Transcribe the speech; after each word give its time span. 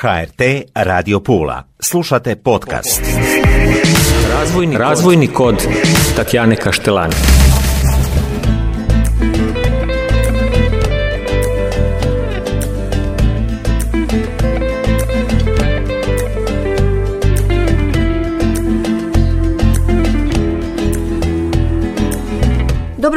HRT 0.00 0.40
Radio 0.74 1.20
Pula. 1.20 1.62
Slušate 1.80 2.36
podcast. 2.36 3.02
Razvojni, 4.32 4.76
Razvojni 4.78 5.26
kod 5.26 5.66
Tatjane 6.16 6.56
Kaštelani. 6.56 7.37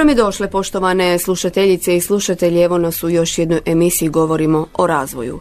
Dobro 0.02 0.10
mi 0.10 0.16
došle 0.16 0.50
poštovane 0.50 1.20
slušateljice 1.20 1.96
i 1.96 2.02
slušatelji, 2.02 2.62
evo 2.62 2.78
nas 2.78 3.04
u 3.04 3.10
još 3.10 3.38
jednoj 3.38 3.62
emisiji 3.66 4.10
govorimo 4.10 4.68
o 4.74 4.88
razvoju. 4.88 5.40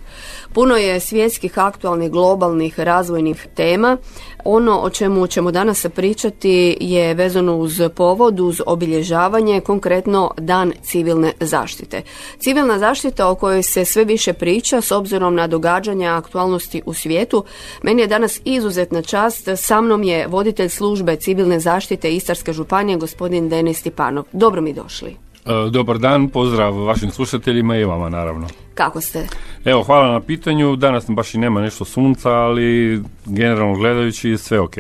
Puno 0.52 0.76
je 0.76 1.00
svjetskih, 1.00 1.58
aktualnih, 1.58 2.10
globalnih, 2.10 2.80
razvojnih 2.80 3.46
tema. 3.54 3.96
Ono 4.44 4.80
o 4.80 4.90
čemu 4.90 5.26
ćemo 5.26 5.50
danas 5.50 5.86
pričati 5.94 6.76
je 6.80 7.14
vezano 7.14 7.56
uz 7.56 7.80
povod, 7.94 8.40
uz 8.40 8.60
obilježavanje, 8.66 9.60
konkretno 9.60 10.30
Dan 10.38 10.72
civilne 10.82 11.32
zaštite. 11.40 12.02
Civilna 12.38 12.78
zaštita 12.78 13.28
o 13.28 13.34
kojoj 13.34 13.62
se 13.62 13.84
sve 13.84 14.04
više 14.04 14.32
priča 14.32 14.80
s 14.80 14.92
obzirom 14.92 15.34
na 15.34 15.46
događanja 15.46 16.16
aktualnosti 16.16 16.82
u 16.86 16.94
svijetu. 16.94 17.44
Meni 17.82 18.02
je 18.02 18.06
danas 18.06 18.40
izuzetna 18.44 19.02
čast. 19.02 19.48
Sa 19.56 19.80
mnom 19.80 20.02
je 20.02 20.26
voditelj 20.26 20.68
službe 20.68 21.16
civilne 21.16 21.60
zaštite 21.60 22.14
Istarske 22.14 22.52
županije, 22.52 22.98
gospodin 22.98 23.48
Denis 23.48 23.78
Stipanov. 23.78 24.24
Dobro 24.32 24.60
mi 24.60 24.72
došli. 24.72 25.29
E, 25.46 25.70
dobar 25.70 25.98
dan, 25.98 26.28
pozdrav 26.28 26.76
vašim 26.76 27.10
slušateljima 27.10 27.76
i 27.76 27.84
vama 27.84 28.08
naravno. 28.08 28.46
Kako 28.74 29.00
ste? 29.00 29.26
Evo, 29.64 29.82
hvala 29.82 30.12
na 30.12 30.20
pitanju. 30.20 30.76
Danas 30.76 31.04
baš 31.08 31.34
i 31.34 31.38
nema 31.38 31.60
nešto 31.60 31.84
sunca, 31.84 32.30
ali 32.30 33.02
generalno 33.26 33.74
gledajući 33.74 34.38
sve 34.38 34.60
ok. 34.60 34.74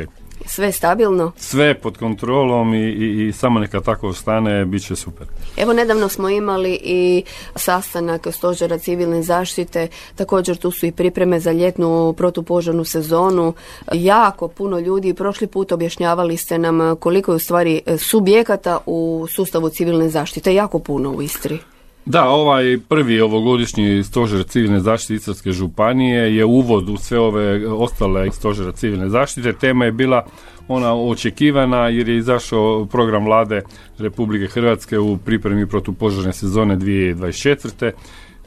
Sve 0.50 0.72
stabilno? 0.72 1.32
Sve 1.36 1.74
pod 1.74 1.98
kontrolom 1.98 2.74
i, 2.74 2.78
i, 2.78 3.28
i 3.28 3.32
samo 3.32 3.60
neka 3.60 3.80
tako 3.80 4.12
stane, 4.12 4.64
bit 4.64 4.86
će 4.86 4.96
super. 4.96 5.26
Evo, 5.56 5.72
nedavno 5.72 6.08
smo 6.08 6.28
imali 6.28 6.78
i 6.82 7.22
sastanak 7.56 8.26
stožera 8.30 8.78
civilne 8.78 9.22
zaštite, 9.22 9.88
također 10.14 10.56
tu 10.56 10.70
su 10.70 10.86
i 10.86 10.92
pripreme 10.92 11.40
za 11.40 11.52
ljetnu 11.52 12.14
protupožarnu 12.16 12.84
sezonu. 12.84 13.52
Jako 13.92 14.48
puno 14.48 14.78
ljudi, 14.78 15.14
prošli 15.14 15.46
put 15.46 15.72
objašnjavali 15.72 16.36
ste 16.36 16.58
nam 16.58 16.96
koliko 16.96 17.32
je 17.32 17.36
u 17.36 17.38
stvari 17.38 17.82
subjekata 17.98 18.78
u 18.86 19.26
sustavu 19.30 19.68
civilne 19.68 20.08
zaštite, 20.08 20.54
jako 20.54 20.78
puno 20.78 21.10
u 21.10 21.22
Istri. 21.22 21.58
Da, 22.06 22.28
ovaj 22.28 22.78
prvi 22.88 23.20
ovogodišnji 23.20 24.02
stožer 24.02 24.44
civilne 24.44 24.80
zaštite 24.80 25.14
Istarske 25.14 25.52
županije 25.52 26.36
je 26.36 26.44
uvod 26.44 26.88
u 26.88 26.96
sve 26.96 27.18
ove 27.18 27.68
ostale 27.68 28.32
stožera 28.32 28.72
civilne 28.72 29.08
zaštite. 29.08 29.52
Tema 29.52 29.84
je 29.84 29.92
bila 29.92 30.26
ona 30.68 30.94
očekivana 30.94 31.88
jer 31.88 32.08
je 32.08 32.16
izašao 32.16 32.86
program 32.86 33.24
vlade 33.24 33.62
Republike 33.98 34.46
Hrvatske 34.46 34.98
u 34.98 35.16
pripremi 35.16 35.66
protupožarne 35.66 36.32
sezone 36.32 36.76
2024. 36.76 37.90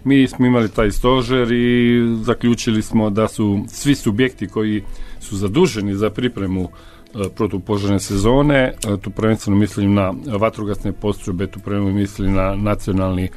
Mi 0.04 0.28
smo 0.28 0.46
imali 0.46 0.70
taj 0.70 0.92
stožer 0.92 1.52
i 1.52 2.02
zaključili 2.22 2.82
smo 2.82 3.10
da 3.10 3.28
su 3.28 3.60
svi 3.68 3.96
subjekti 3.96 4.48
koji 4.48 4.84
su 5.20 5.38
zaduženi 5.38 5.96
za 5.96 6.10
pripremu 6.10 6.70
protupožarne 7.36 8.00
sezone, 8.00 8.58
e, 8.58 8.98
tu 9.02 9.10
prvenstveno 9.10 9.58
mislim 9.58 9.94
na 9.94 10.14
vatrogasne 10.26 10.92
postrojbe, 10.92 11.48
tu 11.48 11.60
prvenstveno 11.60 12.00
mislim 12.00 12.34
na 12.34 12.56
nacionalni 12.56 13.24
e, 13.24 13.30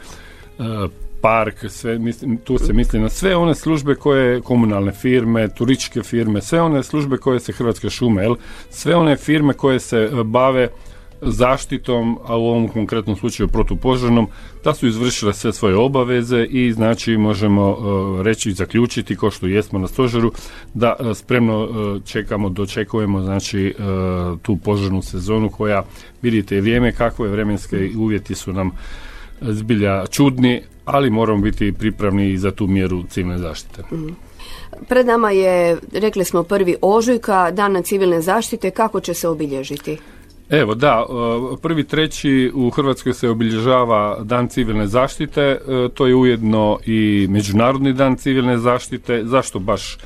park, 1.21 1.65
sve, 1.69 1.99
mislim, 1.99 2.37
tu 2.37 2.59
se 2.59 2.73
misli 2.73 3.01
na 3.01 3.09
sve 3.09 3.37
one 3.37 3.55
službe 3.55 3.95
koje 3.95 4.41
komunalne 4.41 4.93
firme, 4.93 5.49
turističke 5.49 6.03
firme, 6.03 6.43
sve 6.43 6.63
one 6.63 6.83
službe 6.83 7.17
koje 7.17 7.41
se 7.41 7.53
Hrvatske 7.53 7.91
šume, 7.91 8.23
jel? 8.23 8.35
sve 8.71 8.97
one 8.97 9.17
firme 9.17 9.53
koje 9.53 9.81
se 9.81 10.11
bave 10.25 10.69
zaštitom, 11.21 12.19
a 12.25 12.37
u 12.37 12.47
ovom 12.47 12.69
konkretnom 12.69 13.17
slučaju 13.17 13.49
protupožarnom, 13.49 14.29
da 14.65 14.75
su 14.75 14.87
izvršile 14.87 15.35
sve 15.35 15.53
svoje 15.53 15.77
obaveze 15.77 16.45
i 16.51 16.73
znači 16.73 17.17
možemo 17.17 17.71
uh, 17.71 18.21
reći 18.21 18.51
i 18.51 18.53
zaključiti, 18.53 19.17
kao 19.17 19.31
što 19.31 19.47
jesmo 19.47 19.79
na 19.79 19.89
stožeru, 19.89 20.33
da 20.75 20.97
uh, 20.99 21.17
spremno 21.17 21.65
uh, 21.65 22.03
čekamo, 22.05 22.49
dočekujemo 22.49 23.23
znači 23.23 23.75
tu 24.43 24.57
požarnu 24.57 25.03
sezonu 25.03 25.51
koja, 25.51 25.85
vidite, 26.23 26.61
vrijeme 26.61 26.93
kakve 26.93 27.29
vremenske 27.29 27.91
uvjeti 27.99 28.35
su 28.35 28.53
nam 28.53 28.71
zbilja 29.41 30.07
čudni, 30.07 30.63
ali 30.85 31.11
moramo 31.11 31.43
biti 31.43 31.73
pripravni 31.73 32.31
i 32.31 32.39
za 32.39 32.51
tu 32.51 32.67
mjeru 32.67 33.03
civilne 33.03 33.39
zaštite. 33.39 33.83
Mhm. 33.93 34.09
Pred 34.89 35.07
nama 35.07 35.31
je, 35.31 35.77
rekli 35.93 36.25
smo, 36.25 36.43
prvi 36.43 36.77
ožujka, 36.83 37.51
dan 37.51 37.83
civilne 37.83 38.21
zaštite, 38.21 38.71
kako 38.71 39.01
će 39.01 39.15
se 39.15 39.29
obilježiti? 39.29 39.99
Evo 40.51 40.75
da, 40.75 41.07
e, 41.09 41.57
prvi 41.63 41.85
treći 41.85 42.53
u 42.55 42.71
Hrvatskoj 42.71 43.15
se 43.15 43.29
obilježava 43.29 44.19
Dan 44.23 44.49
civilne 44.49 44.87
zaštite, 44.87 45.41
e, 45.41 45.59
to 45.95 46.07
je 46.07 46.15
ujedno 46.15 46.79
i 46.87 47.27
Međunarodni 47.31 47.93
dan 47.93 48.17
civilne 48.17 48.59
zaštite. 48.59 49.23
Zašto 49.25 49.59
baš 49.59 49.95
e, 49.95 49.99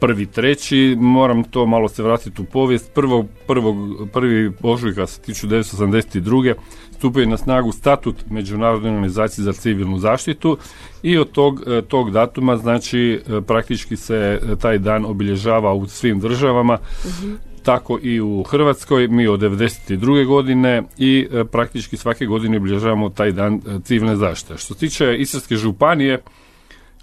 prvi 0.00 0.26
treći? 0.26 0.96
Moram 1.00 1.44
to 1.44 1.66
malo 1.66 1.88
se 1.88 2.02
vratiti 2.02 2.42
u 2.42 2.44
povijest. 2.44 2.92
Prvog, 2.94 3.26
prvog, 3.46 3.76
prvi 4.12 4.52
ožujka 4.62 5.02
1982. 5.02 6.54
stupio 6.98 7.20
je 7.20 7.26
na 7.26 7.36
snagu 7.36 7.72
statut 7.72 8.16
Međunarodne 8.30 8.90
organizacije 8.90 9.44
za 9.44 9.52
civilnu 9.52 9.98
zaštitu 9.98 10.58
i 11.02 11.18
od 11.18 11.30
tog, 11.30 11.60
tog 11.88 12.10
datuma 12.10 12.56
znači 12.56 13.20
praktički 13.46 13.96
se 13.96 14.40
taj 14.60 14.78
dan 14.78 15.04
obilježava 15.04 15.72
u 15.72 15.86
svim 15.86 16.20
državama. 16.20 16.78
uh 17.04 17.47
tako 17.62 17.98
i 18.02 18.20
u 18.20 18.42
Hrvatskoj, 18.42 19.08
mi 19.08 19.26
od 19.26 19.40
92. 19.40 20.26
godine 20.26 20.82
i 20.98 21.28
e, 21.32 21.44
praktički 21.44 21.96
svake 21.96 22.26
godine 22.26 22.56
obilježavamo 22.56 23.08
taj 23.08 23.32
dan 23.32 23.54
e, 23.54 23.80
civilne 23.84 24.16
zaštite. 24.16 24.56
Što 24.56 24.74
se 24.74 24.80
tiče 24.80 25.16
Istarske 25.18 25.56
županije, 25.56 26.18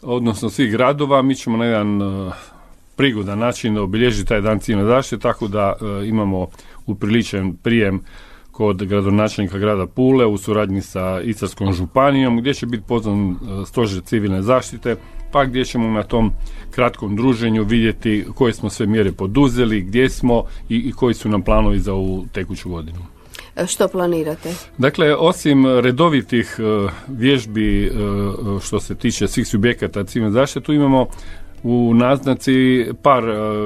odnosno 0.02 0.50
svih 0.50 0.72
gradova, 0.72 1.22
mi 1.22 1.36
ćemo 1.36 1.58
na 1.58 1.66
jedan 1.66 2.02
e, 2.02 2.32
prigodan 2.96 3.40
način 3.40 3.78
obilježiti 3.78 4.28
taj 4.28 4.42
dan 4.42 4.60
civilne 4.60 4.88
zaštite, 4.88 5.22
tako 5.22 5.48
da 5.48 5.74
imamo 6.06 6.48
upriličen 6.86 7.56
prijem 7.56 8.02
kod 8.52 8.84
gradonačelnika 8.84 9.58
grada 9.58 9.88
Pule 9.88 10.26
u 10.26 10.38
suradnji 10.38 10.82
sa 10.82 11.22
Istarskom 11.22 11.74
županijom 11.74 12.38
gdje 12.38 12.54
će 12.54 12.66
biti 12.66 12.84
pozvan 12.88 13.36
stožer 13.66 14.04
civilne 14.04 14.42
zaštite 14.42 14.96
pa 15.36 15.46
gdje 15.46 15.66
ćemo 15.66 15.90
na 15.90 16.04
tom 16.04 16.32
kratkom 16.72 17.16
druženju 17.16 17.64
vidjeti 17.64 18.26
koje 18.36 18.54
smo 18.54 18.70
sve 18.70 18.86
mjere 18.86 19.12
poduzeli, 19.12 19.82
gdje 19.82 20.10
smo 20.10 20.44
i, 20.70 20.78
i 20.78 20.92
koji 20.92 21.14
su 21.14 21.30
nam 21.30 21.42
planovi 21.42 21.80
za 21.80 21.94
ovu 21.94 22.26
tekuću 22.34 22.70
godinu. 22.70 23.00
E, 23.56 23.68
što 23.68 23.88
planirate? 23.88 24.54
Dakle, 24.78 25.16
osim 25.16 25.66
redovitih 25.80 26.58
e, 26.60 26.92
vježbi 27.08 27.86
e, 27.86 27.92
što 28.62 28.80
se 28.80 28.96
tiče 28.96 29.28
svih 29.28 29.48
subjekata 29.48 30.04
civilne 30.04 30.32
zaštite, 30.32 30.66
tu 30.66 30.74
imamo 30.74 31.08
u 31.64 31.94
naznaci 31.94 32.86
par 33.02 33.24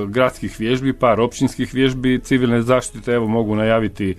gradskih 0.08 0.56
vježbi, 0.60 0.94
par 0.94 1.22
općinskih 1.22 1.74
vježbi 1.74 2.20
civilne 2.24 2.62
zaštite. 2.62 3.12
Evo 3.12 3.28
mogu 3.28 3.56
najaviti 3.56 4.16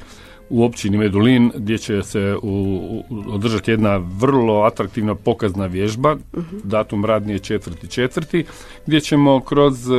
u 0.51 0.65
općini 0.65 0.99
Medulin 0.99 1.51
gdje 1.55 1.79
će 1.79 2.03
se 2.03 2.37
u, 2.43 2.81
održati 3.29 3.71
jedna 3.71 3.97
vrlo 3.97 4.63
atraktivna 4.63 5.15
pokazna 5.15 5.67
vježba, 5.67 6.17
uh 6.33 6.45
datum 6.65 7.05
radnije 7.05 7.39
četvrti 7.39 7.89
četvrti, 7.89 8.45
gdje 8.87 9.01
ćemo 9.01 9.41
kroz 9.41 9.89
uh, 9.89 9.97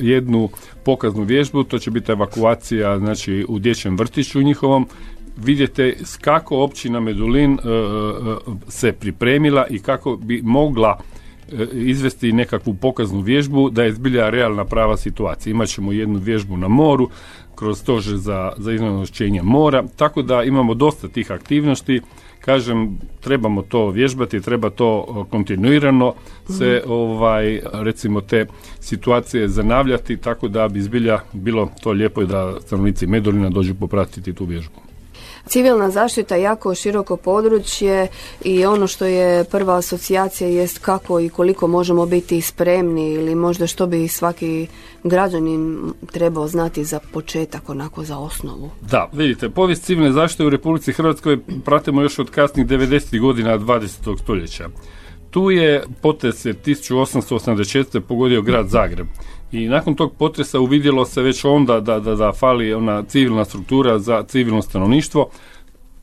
jednu 0.00 0.48
pokaznu 0.84 1.22
vježbu, 1.22 1.64
to 1.64 1.78
će 1.78 1.90
biti 1.90 2.12
evakuacija 2.12 2.98
znači 2.98 3.44
u 3.48 3.58
dječjem 3.58 3.96
vrtiću 3.96 4.42
njihovom, 4.42 4.86
vidite 5.36 5.96
kako 6.20 6.62
općina 6.62 7.00
Medulin 7.00 7.58
se 8.68 8.92
pripremila 8.92 9.66
i 9.70 9.78
kako 9.78 10.16
bi 10.16 10.42
mogla 10.42 10.98
izvesti 11.72 12.32
nekakvu 12.32 12.74
pokaznu 12.74 13.20
vježbu 13.20 13.70
da 13.70 13.82
je 13.84 13.92
zbilja 13.92 14.30
realna 14.30 14.64
prava 14.64 14.96
situacija. 14.96 15.50
Imaćemo 15.50 15.92
jednu 15.92 16.18
vježbu 16.18 16.56
na 16.56 16.68
moru, 16.68 17.08
kroz 17.58 17.80
stožer 17.80 18.16
za, 18.16 18.52
za 18.56 18.72
iznošćenje 18.72 19.42
mora, 19.42 19.84
tako 19.96 20.22
da 20.22 20.42
imamo 20.42 20.74
dosta 20.74 21.08
tih 21.08 21.30
aktivnosti. 21.30 22.00
Kažem, 22.40 22.98
trebamo 23.20 23.62
to 23.62 23.90
vježbati, 23.90 24.40
treba 24.40 24.70
to 24.70 25.26
kontinuirano 25.30 26.14
se 26.48 26.80
mhm. 26.82 26.92
ovaj 26.92 27.60
recimo 27.72 28.20
te 28.20 28.46
situacije 28.80 29.48
zanavljati 29.48 30.16
tako 30.16 30.48
da 30.48 30.68
bi 30.68 30.80
zbilja 30.80 31.20
bilo 31.32 31.70
to 31.82 31.92
lijepo 31.92 32.22
i 32.22 32.26
da 32.26 32.60
stanovnici 32.60 33.06
Medulina 33.06 33.50
dođu 33.50 33.74
popratiti 33.74 34.32
tu 34.32 34.44
vježbu. 34.44 34.87
Civilna 35.48 35.90
zaštita 35.90 36.36
je 36.36 36.42
jako 36.42 36.74
široko 36.74 37.16
područje 37.16 38.08
i 38.44 38.66
ono 38.66 38.86
što 38.86 39.04
je 39.04 39.44
prva 39.44 39.76
asocijacija 39.76 40.48
jest 40.48 40.78
kako 40.78 41.20
i 41.20 41.28
koliko 41.28 41.66
možemo 41.66 42.06
biti 42.06 42.40
spremni 42.40 43.12
ili 43.12 43.34
možda 43.34 43.66
što 43.66 43.86
bi 43.86 44.08
svaki 44.08 44.66
građanin 45.04 45.92
trebao 46.12 46.48
znati 46.48 46.84
za 46.84 47.00
početak, 47.12 47.68
onako 47.68 48.04
za 48.04 48.18
osnovu. 48.18 48.70
Da, 48.90 49.10
vidite, 49.12 49.50
povijest 49.50 49.84
civilne 49.84 50.12
zaštite 50.12 50.44
u 50.44 50.50
Republici 50.50 50.92
Hrvatskoj 50.92 51.38
pratimo 51.64 52.02
još 52.02 52.18
od 52.18 52.30
kasnih 52.30 52.66
90. 52.66 53.20
godina 53.20 53.58
20. 53.58 54.18
stoljeća. 54.22 54.68
Tu 55.30 55.50
je 55.50 55.82
potres 56.02 56.46
1884. 56.46 58.00
pogodio 58.00 58.42
grad 58.42 58.68
Zagreb. 58.68 59.06
I 59.52 59.68
nakon 59.68 59.94
tog 59.94 60.12
potresa 60.18 60.60
uvidjelo 60.60 61.04
se 61.04 61.22
već 61.22 61.44
onda 61.44 61.80
da, 61.80 62.00
da, 62.00 62.14
da 62.14 62.32
fali 62.32 62.74
ona 62.74 63.02
civilna 63.02 63.44
struktura 63.44 63.98
za 63.98 64.22
civilno 64.22 64.62
stanovništvo, 64.62 65.30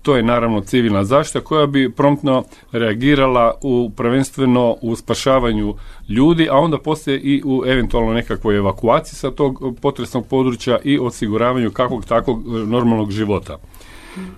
to 0.06 0.16
je 0.16 0.24
naravno 0.24 0.62
civilna 0.62 1.04
zaštita 1.04 1.42
koja 1.42 1.66
bi 1.68 1.92
promptno 1.92 2.44
reagirala 2.72 3.54
u 3.62 3.92
prvenstveno 3.96 4.78
u 4.82 4.96
spašavanju 4.96 5.76
ljudi, 6.10 6.48
a 6.52 6.58
onda 6.58 6.78
poslije 6.78 7.20
i 7.20 7.42
u 7.46 7.64
eventualno 7.66 8.14
nekakvoj 8.14 8.58
evakuaciji 8.58 9.16
sa 9.16 9.32
tog 9.32 9.78
potresnog 9.82 10.28
područja 10.28 10.80
i 10.84 11.00
osiguravanju 11.00 11.72
kakvog 11.72 12.06
takvog 12.06 12.40
e, 12.40 12.50
normalnog 12.50 13.12
života. 13.12 13.58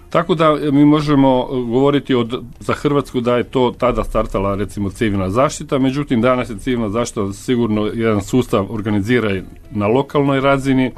Tako 0.10 0.36
da 0.36 0.46
e, 0.46 0.72
mi 0.72 0.86
možemo 0.86 1.48
e, 1.52 1.56
govoriti 1.56 2.16
od, 2.16 2.44
za 2.60 2.74
Hrvatsku 2.74 3.22
da 3.22 3.38
je 3.38 3.44
to 3.44 3.74
tada 3.78 4.04
startala 4.04 4.56
recimo 4.56 4.90
civilna 4.90 5.30
zaštita, 5.30 5.80
međutim 5.80 6.22
danas 6.22 6.50
je 6.50 6.58
civilna 6.58 6.90
zaštita 6.90 7.34
sigurno 7.34 7.86
jedan 7.86 8.22
sustav 8.22 8.66
organizira 8.70 9.42
na 9.72 9.88
lokalnoj 9.88 10.42
razini, 10.42 10.92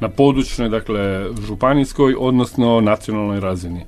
na 0.00 0.08
područnoj, 0.08 0.68
dakle 0.68 1.26
županijskoj, 1.46 2.14
odnosno 2.18 2.80
nacionalnoj 2.80 3.40
razini. 3.40 3.84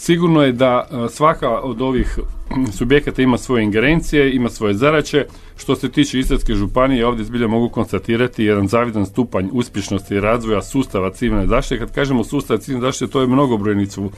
Sigurno 0.00 0.42
je 0.42 0.52
da 0.52 0.88
e, 0.90 1.08
svaka 1.08 1.48
od 1.48 1.82
ovih 1.82 2.18
subjekata 2.78 3.22
ima 3.22 3.38
svoje 3.38 3.64
ingerencije, 3.64 4.34
ima 4.34 4.48
svoje 4.48 4.74
zaraće. 4.74 5.26
Što 5.56 5.76
se 5.76 5.90
tiče 5.90 6.18
Istarske 6.18 6.54
županije, 6.54 7.06
ovdje 7.06 7.24
zbilja 7.24 7.46
mogu 7.46 7.68
konstatirati 7.68 8.44
jedan 8.44 8.68
zavidan 8.68 9.06
stupanj 9.06 9.48
uspješnosti 9.52 10.14
i 10.14 10.20
razvoja 10.20 10.62
sustava 10.62 11.10
civilne 11.10 11.46
zaštite. 11.46 11.78
Kad 11.78 11.94
kažemo 11.94 12.24
sustav 12.24 12.58
civilne 12.58 12.88
zaštite, 12.88 13.12
to 13.12 13.20
je 13.20 13.26
mnogobrojni 13.26 13.86
su 13.86 14.10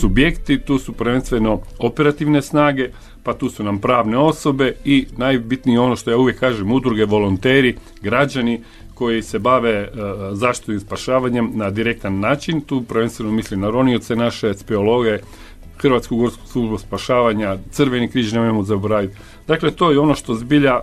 subjekti, 0.00 0.60
tu 0.60 0.78
su 0.78 0.92
prvenstveno 0.92 1.60
operativne 1.78 2.42
snage, 2.42 2.90
pa 3.22 3.34
tu 3.34 3.48
su 3.48 3.64
nam 3.64 3.78
pravne 3.78 4.18
osobe 4.18 4.74
i 4.84 5.06
najbitnije 5.16 5.80
ono 5.80 5.96
što 5.96 6.10
ja 6.10 6.18
uvijek 6.18 6.40
kažem, 6.40 6.72
udruge, 6.72 7.04
volonteri, 7.04 7.76
građani 8.02 8.60
koji 9.00 9.22
se 9.22 9.38
bave 9.38 9.88
uh, 9.88 9.98
zaštitom 10.32 10.74
i 10.74 10.80
spašavanjem 10.80 11.50
na 11.54 11.70
direktan 11.70 12.20
način. 12.20 12.60
Tu 12.60 12.82
prvenstveno 12.82 13.32
mislim 13.32 13.60
na 13.60 13.70
ronioce 13.70 14.16
naše, 14.16 14.54
speologe, 14.54 15.18
Hrvatsku 15.78 16.16
gorsku 16.16 16.46
službu 16.46 16.78
spašavanja, 16.78 17.56
Crveni 17.70 18.08
križ 18.08 18.32
nemojmo 18.32 18.62
zaboraviti. 18.62 19.16
Dakle, 19.48 19.70
to 19.70 19.90
je 19.90 19.98
ono 19.98 20.14
što 20.14 20.34
zbilja 20.34 20.74
e, 20.74 20.80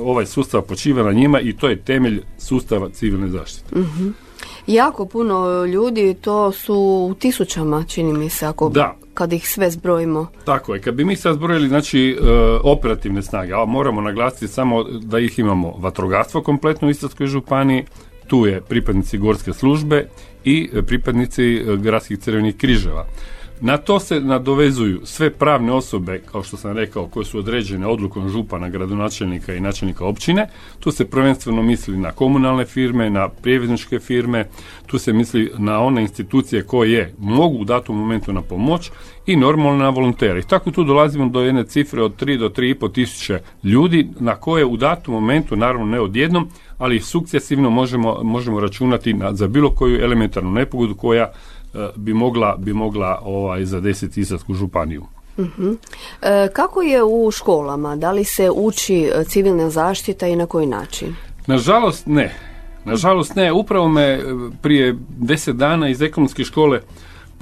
ovaj 0.00 0.26
sustav 0.26 0.62
počiva 0.62 1.02
na 1.02 1.12
njima 1.12 1.40
i 1.40 1.52
to 1.52 1.68
je 1.68 1.76
temelj 1.76 2.22
sustava 2.38 2.88
civilne 2.88 3.28
zaštite. 3.28 3.78
Mhm. 3.78 4.08
Jako 4.66 5.06
puno 5.06 5.64
ljudi, 5.64 6.14
to 6.20 6.52
su 6.52 6.74
u 7.10 7.14
tisućama, 7.14 7.84
čini 7.88 8.12
mi 8.12 8.30
se, 8.30 8.46
ako 8.46 8.68
da. 8.68 8.96
kad 9.14 9.32
ih 9.32 9.48
sve 9.48 9.70
zbrojimo. 9.70 10.26
Tako 10.44 10.74
je, 10.74 10.80
kad 10.80 10.94
bi 10.94 11.04
mi 11.04 11.16
sad 11.16 11.34
zbrojili 11.34 11.68
znači, 11.68 12.18
operativne 12.64 13.22
snage, 13.22 13.52
a 13.52 13.64
moramo 13.64 14.00
naglasiti 14.00 14.48
samo 14.48 14.84
da 14.84 15.18
ih 15.18 15.38
imamo 15.38 15.74
vatrogastvo 15.78 16.42
kompletno 16.42 16.88
u 16.88 16.90
Istarskoj 16.90 17.26
županiji, 17.26 17.84
tu 18.26 18.46
je 18.46 18.60
pripadnici 18.60 19.18
gorske 19.18 19.52
službe 19.52 20.08
i 20.44 20.70
pripadnici 20.86 21.62
gradskih 21.78 22.18
crvenih 22.18 22.56
križeva. 22.56 23.06
Na 23.64 23.76
to 23.76 24.00
se 24.00 24.20
nadovezuju 24.20 25.00
sve 25.04 25.30
pravne 25.30 25.72
osobe, 25.72 26.22
kao 26.32 26.42
što 26.42 26.56
sam 26.56 26.76
rekao, 26.76 27.06
koje 27.06 27.24
su 27.24 27.38
određene 27.38 27.86
odlukom 27.86 28.28
župana, 28.28 28.68
gradonačelnika 28.68 29.54
i 29.54 29.60
načelnika 29.60 30.04
općine. 30.04 30.48
Tu 30.80 30.90
se 30.90 31.10
prvenstveno 31.10 31.62
misli 31.62 31.96
na 31.96 32.12
komunalne 32.12 32.64
firme, 32.64 33.10
na 33.10 33.28
prijevizničke 33.28 33.98
firme, 33.98 34.44
tu 34.86 34.98
se 34.98 35.12
misli 35.12 35.52
na 35.58 35.80
one 35.80 36.02
institucije 36.02 36.62
koje 36.62 37.14
mogu 37.18 37.58
u 37.58 37.64
datom 37.64 37.96
momentu 37.96 38.32
na 38.32 38.42
pomoć 38.42 38.90
i 39.26 39.36
normalno 39.36 39.84
na 39.84 39.88
volontere. 39.88 40.40
I 40.40 40.48
tako 40.48 40.70
tu 40.70 40.84
dolazimo 40.84 41.28
do 41.28 41.40
jedne 41.40 41.64
cifre 41.64 42.02
od 42.02 42.22
3 42.22 42.38
do 42.38 42.48
3,5 42.48 42.92
tisuće 42.92 43.40
ljudi 43.64 44.08
na 44.20 44.34
koje 44.34 44.64
u 44.64 44.76
datom 44.76 45.14
momentu, 45.14 45.56
naravno 45.56 45.86
ne 45.86 46.00
odjednom, 46.00 46.48
ali 46.78 47.00
sukcesivno 47.00 47.70
možemo, 47.70 48.18
možemo 48.22 48.60
računati 48.60 49.14
na, 49.14 49.34
za 49.34 49.46
bilo 49.48 49.70
koju 49.70 50.00
elementarnu 50.00 50.50
nepogodu 50.50 50.94
koja 50.94 51.32
bi 51.96 52.14
mogla, 52.14 52.56
bi 52.58 52.72
mogla 52.72 53.20
ovaj, 53.24 53.64
zadesiti 53.64 54.20
Istarsku 54.20 54.54
županiju. 54.54 55.04
uh 55.36 55.46
kako 56.52 56.82
je 56.82 57.02
u 57.02 57.30
školama? 57.30 57.96
Da 57.96 58.12
li 58.12 58.24
se 58.24 58.50
uči 58.50 59.02
e, 59.02 59.24
civilna 59.24 59.70
zaštita 59.70 60.26
i 60.26 60.36
na 60.36 60.46
koji 60.46 60.66
način? 60.66 61.14
Nažalost 61.46 62.06
ne. 62.06 62.34
Nažalost 62.84 63.34
ne. 63.34 63.52
Upravo 63.52 63.88
me 63.88 64.20
prije 64.62 64.98
deset 65.08 65.56
dana 65.56 65.88
iz 65.88 66.02
ekonomske 66.02 66.44
škole 66.44 66.80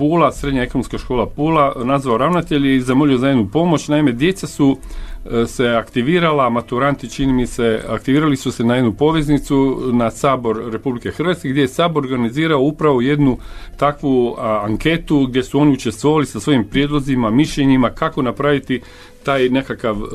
Pula, 0.00 0.32
srednja 0.32 0.62
ekonomska 0.62 0.98
škola 0.98 1.26
Pula, 1.26 1.72
nazvao 1.84 2.18
ravnatelj 2.18 2.76
i 2.76 2.80
zamolio 2.80 3.18
za 3.18 3.28
jednu 3.28 3.48
pomoć. 3.52 3.88
Naime, 3.88 4.12
djeca 4.12 4.46
su 4.46 4.76
e, 5.24 5.46
se 5.46 5.68
aktivirala, 5.68 6.50
maturanti 6.50 7.10
čini 7.10 7.32
mi 7.32 7.46
se, 7.46 7.82
aktivirali 7.88 8.36
su 8.36 8.52
se 8.52 8.64
na 8.64 8.76
jednu 8.76 8.92
poveznicu 8.92 9.80
na 9.92 10.10
Sabor 10.10 10.62
Republike 10.72 11.10
Hrvatske 11.10 11.48
gdje 11.48 11.60
je 11.60 11.68
Sabor 11.68 12.04
organizirao 12.04 12.60
upravo 12.60 13.00
jednu 13.00 13.36
takvu 13.76 14.36
anketu 14.38 15.26
gdje 15.26 15.42
su 15.42 15.60
oni 15.60 15.72
učestvovali 15.72 16.26
sa 16.26 16.40
svojim 16.40 16.64
prijedlozima, 16.64 17.30
mišljenjima 17.30 17.90
kako 17.90 18.22
napraviti 18.22 18.80
taj 19.22 19.48
nekakav 19.48 19.96
e, 19.96 20.06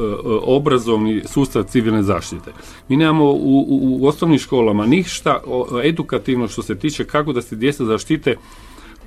obrazovni 0.43 1.21
sustav 1.25 1.63
civilne 1.63 2.03
zaštite. 2.03 2.51
Mi 2.89 2.97
nemamo 2.97 3.25
u, 3.25 3.65
u 4.01 4.07
osnovnim 4.07 4.39
školama 4.39 4.85
ništa 4.85 5.41
edukativno 5.83 6.47
što 6.47 6.61
se 6.61 6.75
tiče 6.75 7.05
kako 7.05 7.33
da 7.33 7.41
se 7.41 7.55
djeca 7.55 7.85
zaštite 7.85 8.35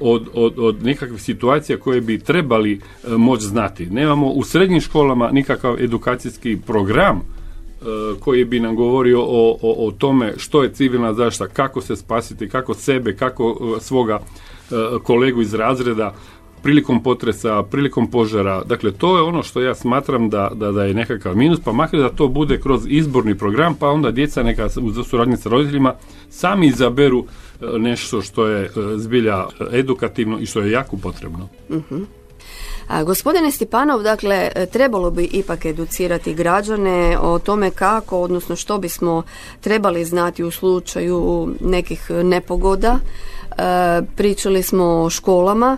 od, 0.00 0.28
od, 0.34 0.58
od 0.58 0.84
nekakvih 0.84 1.22
situacija 1.22 1.78
koje 1.78 2.00
bi 2.00 2.18
trebali 2.18 2.72
e, 2.72 3.16
moći 3.16 3.44
znati. 3.44 3.86
Nemamo 3.86 4.26
u 4.26 4.44
srednjim 4.44 4.80
školama 4.80 5.30
nikakav 5.30 5.76
edukacijski 5.80 6.58
program 6.66 7.16
e, 7.16 7.84
koji 8.20 8.44
bi 8.44 8.60
nam 8.60 8.76
govorio 8.76 9.20
o, 9.20 9.58
o, 9.62 9.86
o, 9.86 9.90
tome 9.90 10.32
što 10.36 10.62
je 10.62 10.72
civilna 10.72 11.14
zaštita, 11.14 11.48
kako 11.48 11.80
se 11.80 11.96
spasiti, 11.96 12.48
kako 12.48 12.74
sebe, 12.74 13.16
kako 13.16 13.74
e, 13.76 13.80
svoga 13.80 14.20
kolegu 15.02 15.40
iz 15.42 15.54
razreda 15.54 16.14
prilikom 16.62 17.02
potresa, 17.02 17.62
prilikom 17.62 18.10
požara. 18.10 18.62
Dakle, 18.64 18.92
to 18.92 19.16
je 19.16 19.22
ono 19.22 19.42
što 19.42 19.60
ja 19.60 19.74
smatram 19.74 20.30
da, 20.30 20.50
da, 20.54 20.72
da 20.72 20.84
je 20.84 20.94
nekakav 20.94 21.36
minus, 21.36 21.60
pa 21.60 21.72
makar 21.72 22.00
da 22.00 22.08
to 22.08 22.28
bude 22.28 22.60
kroz 22.60 22.82
izborni 22.88 23.34
program, 23.34 23.74
pa 23.74 23.88
onda 23.88 24.10
djeca 24.10 24.42
neka 24.42 24.68
u 24.82 25.04
suradnji 25.04 25.36
sa 25.36 25.48
roditeljima 25.48 25.94
sami 26.30 26.66
izaberu 26.66 27.24
nešto 27.60 28.22
što 28.22 28.46
je 28.46 28.64
e, 28.64 28.70
zbilja 28.96 29.46
edukativno 29.72 30.38
i 30.38 30.46
što 30.46 30.60
je 30.60 30.70
jako 30.70 30.96
potrebno. 30.96 31.48
uh 31.68 31.82
A, 32.88 33.04
gospodine 33.04 33.50
Stipanov, 33.50 34.02
dakle, 34.02 34.50
e, 34.54 34.66
trebalo 34.66 35.10
bi 35.10 35.24
ipak 35.24 35.64
educirati 35.64 36.34
građane 36.34 37.18
o 37.20 37.38
tome 37.38 37.70
kako, 37.70 38.20
odnosno 38.20 38.56
što 38.56 38.78
bismo 38.78 39.22
trebali 39.60 40.04
znati 40.04 40.44
u 40.44 40.50
slučaju 40.50 41.48
nekih 41.60 42.10
nepogoda. 42.10 42.98
pričali 44.16 44.62
smo 44.62 44.84
o 44.84 45.10
školama, 45.10 45.76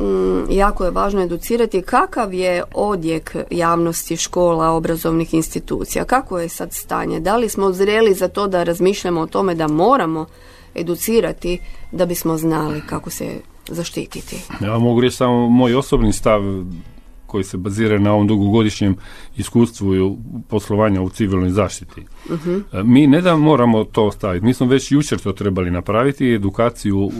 Mm, 0.00 0.50
jako 0.50 0.84
je 0.84 0.90
važno 0.90 1.22
educirati 1.22 1.82
kakav 1.82 2.34
je 2.34 2.62
odjek 2.74 3.36
javnosti 3.50 4.16
škola, 4.16 4.70
obrazovnih 4.70 5.34
institucija, 5.34 6.04
kako 6.04 6.38
je 6.38 6.48
sad 6.48 6.72
stanje, 6.72 7.20
da 7.20 7.36
li 7.36 7.48
smo 7.48 7.72
zreli 7.72 8.14
za 8.14 8.28
to 8.28 8.46
da 8.46 8.62
razmišljamo 8.62 9.20
o 9.20 9.26
tome 9.26 9.54
da 9.54 9.68
moramo 9.68 10.26
educirati 10.74 11.58
da 11.92 12.06
bismo 12.06 12.36
znali 12.36 12.82
kako 12.86 13.10
se 13.10 13.40
zaštititi. 13.68 14.36
Ja 14.60 14.78
mogu 14.78 15.00
reći 15.00 15.16
samo 15.16 15.48
moj 15.48 15.74
osobni 15.74 16.12
stav 16.12 16.42
koji 17.26 17.44
se 17.44 17.56
bazira 17.56 17.98
na 17.98 18.12
ovom 18.12 18.26
dugogodišnjem 18.26 18.96
iskustvu 19.36 19.94
i 19.94 20.16
poslovanja 20.48 21.02
u 21.02 21.10
civilnoj 21.10 21.50
zaštiti. 21.50 22.06
uh 22.30 22.84
Mi 22.84 23.06
ne 23.06 23.20
da 23.20 23.36
moramo 23.36 23.84
to 23.84 24.06
ostaviti, 24.06 24.44
mi 24.44 24.54
smo 24.54 24.66
već 24.66 24.92
jučer 24.92 25.18
to 25.18 25.32
trebali 25.32 25.70
napraviti, 25.70 26.34
edukaciju 26.34 27.10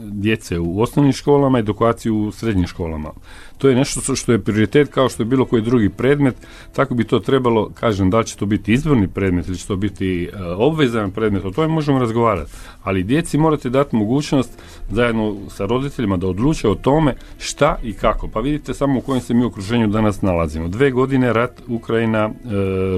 djece 0.00 0.58
u 0.58 0.80
osnovnim 0.80 1.12
školama, 1.12 1.58
edukaciju 1.58 2.16
u 2.16 2.32
srednjim 2.32 2.66
školama. 2.66 3.10
To 3.58 3.68
je 3.68 3.76
nešto 3.76 4.16
što 4.16 4.32
je 4.32 4.38
prioritet 4.38 4.88
kao 4.88 5.08
što 5.08 5.22
je 5.22 5.26
bilo 5.26 5.44
koji 5.44 5.62
drugi 5.62 5.88
predmet, 5.88 6.34
tako 6.72 6.94
bi 6.94 7.04
to 7.04 7.18
trebalo, 7.18 7.70
kažem, 7.74 8.10
da 8.10 8.18
li 8.18 8.26
će 8.26 8.36
to 8.36 8.46
biti 8.46 8.72
izvorni 8.72 9.08
predmet 9.08 9.48
ili 9.48 9.58
će 9.58 9.66
to 9.66 9.76
biti 9.76 10.28
uh, 10.32 10.40
obvezan 10.58 11.10
predmet, 11.10 11.44
o 11.44 11.50
tome 11.50 11.68
možemo 11.68 11.98
razgovarati. 11.98 12.50
Ali 12.82 13.02
djeci 13.02 13.38
morate 13.38 13.70
dati 13.70 13.96
mogućnost 13.96 14.50
zajedno 14.90 15.36
sa 15.48 15.66
roditeljima 15.66 16.16
da 16.16 16.26
odluče 16.26 16.68
o 16.68 16.74
tome 16.74 17.14
šta 17.38 17.76
i 17.82 17.92
kako. 17.92 18.28
Pa 18.28 18.40
vidite 18.40 18.74
samo 18.74 18.98
u 18.98 19.02
kojem 19.02 19.20
se 19.20 19.34
mi 19.34 19.44
okruženju 19.44 19.86
danas 19.86 20.22
nalazimo. 20.22 20.68
Dve 20.68 20.90
godine 20.90 21.32
rat 21.32 21.62
Ukrajina, 21.68 22.26
uh, 22.26 22.32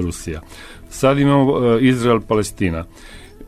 Rusija. 0.03 0.41
Sad 0.89 1.19
imamo 1.19 1.51
uh, 1.51 1.81
Izrael, 1.81 2.19
Palestina. 2.27 2.85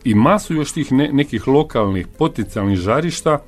I 0.05 0.15
masu 0.15 0.53
još 0.53 0.71
tih 0.71 0.91
nekih 0.91 1.47
lokalnih 1.47 2.07
potencijalnih 2.17 2.77
žarišta 2.77 3.39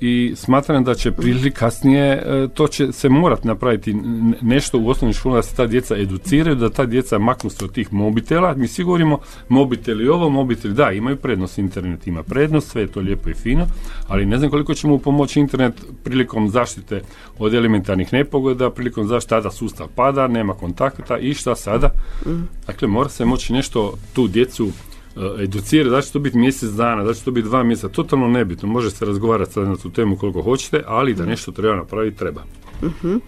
i 0.00 0.32
smatram 0.36 0.84
da 0.84 0.94
će 0.94 1.12
prije 1.12 1.50
kasnije 1.50 2.12
e, 2.12 2.48
to 2.54 2.68
će 2.68 2.92
se 2.92 3.08
morati 3.08 3.46
napraviti 3.46 3.96
nešto 4.40 4.78
u 4.78 4.88
osnovnim 4.88 5.14
školama 5.14 5.38
da 5.38 5.42
se 5.42 5.56
ta 5.56 5.66
djeca 5.66 5.96
educiraju, 5.96 6.56
da 6.56 6.70
ta 6.70 6.86
djeca 6.86 7.18
maknu 7.18 7.50
se 7.50 7.64
od 7.64 7.72
tih 7.72 7.92
mobitela. 7.92 8.54
Mi 8.54 8.68
svi 8.68 8.84
govorimo 8.84 9.18
mobiteli 9.48 10.08
ovo, 10.08 10.30
mobiteli 10.30 10.74
da, 10.74 10.90
imaju 10.92 11.16
prednost, 11.16 11.58
internet 11.58 12.06
ima 12.06 12.22
prednost, 12.22 12.70
sve 12.70 12.82
je 12.82 12.88
to 12.88 13.00
lijepo 13.00 13.30
i 13.30 13.34
fino, 13.34 13.66
ali 14.08 14.26
ne 14.26 14.38
znam 14.38 14.50
koliko 14.50 14.74
će 14.74 14.86
mu 14.86 14.98
pomoći 14.98 15.40
internet 15.40 15.74
prilikom 16.04 16.48
zaštite 16.48 17.02
od 17.38 17.54
elementarnih 17.54 18.12
nepogoda, 18.12 18.70
prilikom 18.70 19.06
zaštite 19.06 19.34
tada 19.34 19.50
sustav 19.50 19.86
pada, 19.94 20.28
nema 20.28 20.54
kontakta 20.54 21.18
i 21.18 21.34
šta 21.34 21.54
sada? 21.54 21.90
Mm. 22.26 22.30
Dakle, 22.66 22.88
mora 22.88 23.08
se 23.08 23.24
moći 23.24 23.52
nešto 23.52 23.94
tu 24.14 24.28
djecu 24.28 24.70
Eh, 25.16 25.42
educirati, 25.42 25.90
da 25.90 26.02
će 26.02 26.12
to 26.12 26.18
biti 26.18 26.38
mjesec 26.38 26.70
dana, 26.70 27.04
da 27.04 27.14
će 27.14 27.24
to 27.24 27.30
biti 27.30 27.48
dva 27.48 27.62
mjeseca, 27.62 27.88
totalno 27.88 28.28
nebitno, 28.28 28.68
može 28.68 28.90
se 28.90 29.04
razgovarati 29.04 29.52
sad 29.52 29.68
na 29.68 29.76
tu 29.76 29.90
temu 29.90 30.16
koliko 30.16 30.42
hoćete, 30.42 30.82
ali 30.86 31.14
da 31.14 31.24
nešto 31.24 31.52
treba 31.52 31.76
napraviti, 31.76 32.18
treba. 32.18 32.42
Uh 32.82 33.20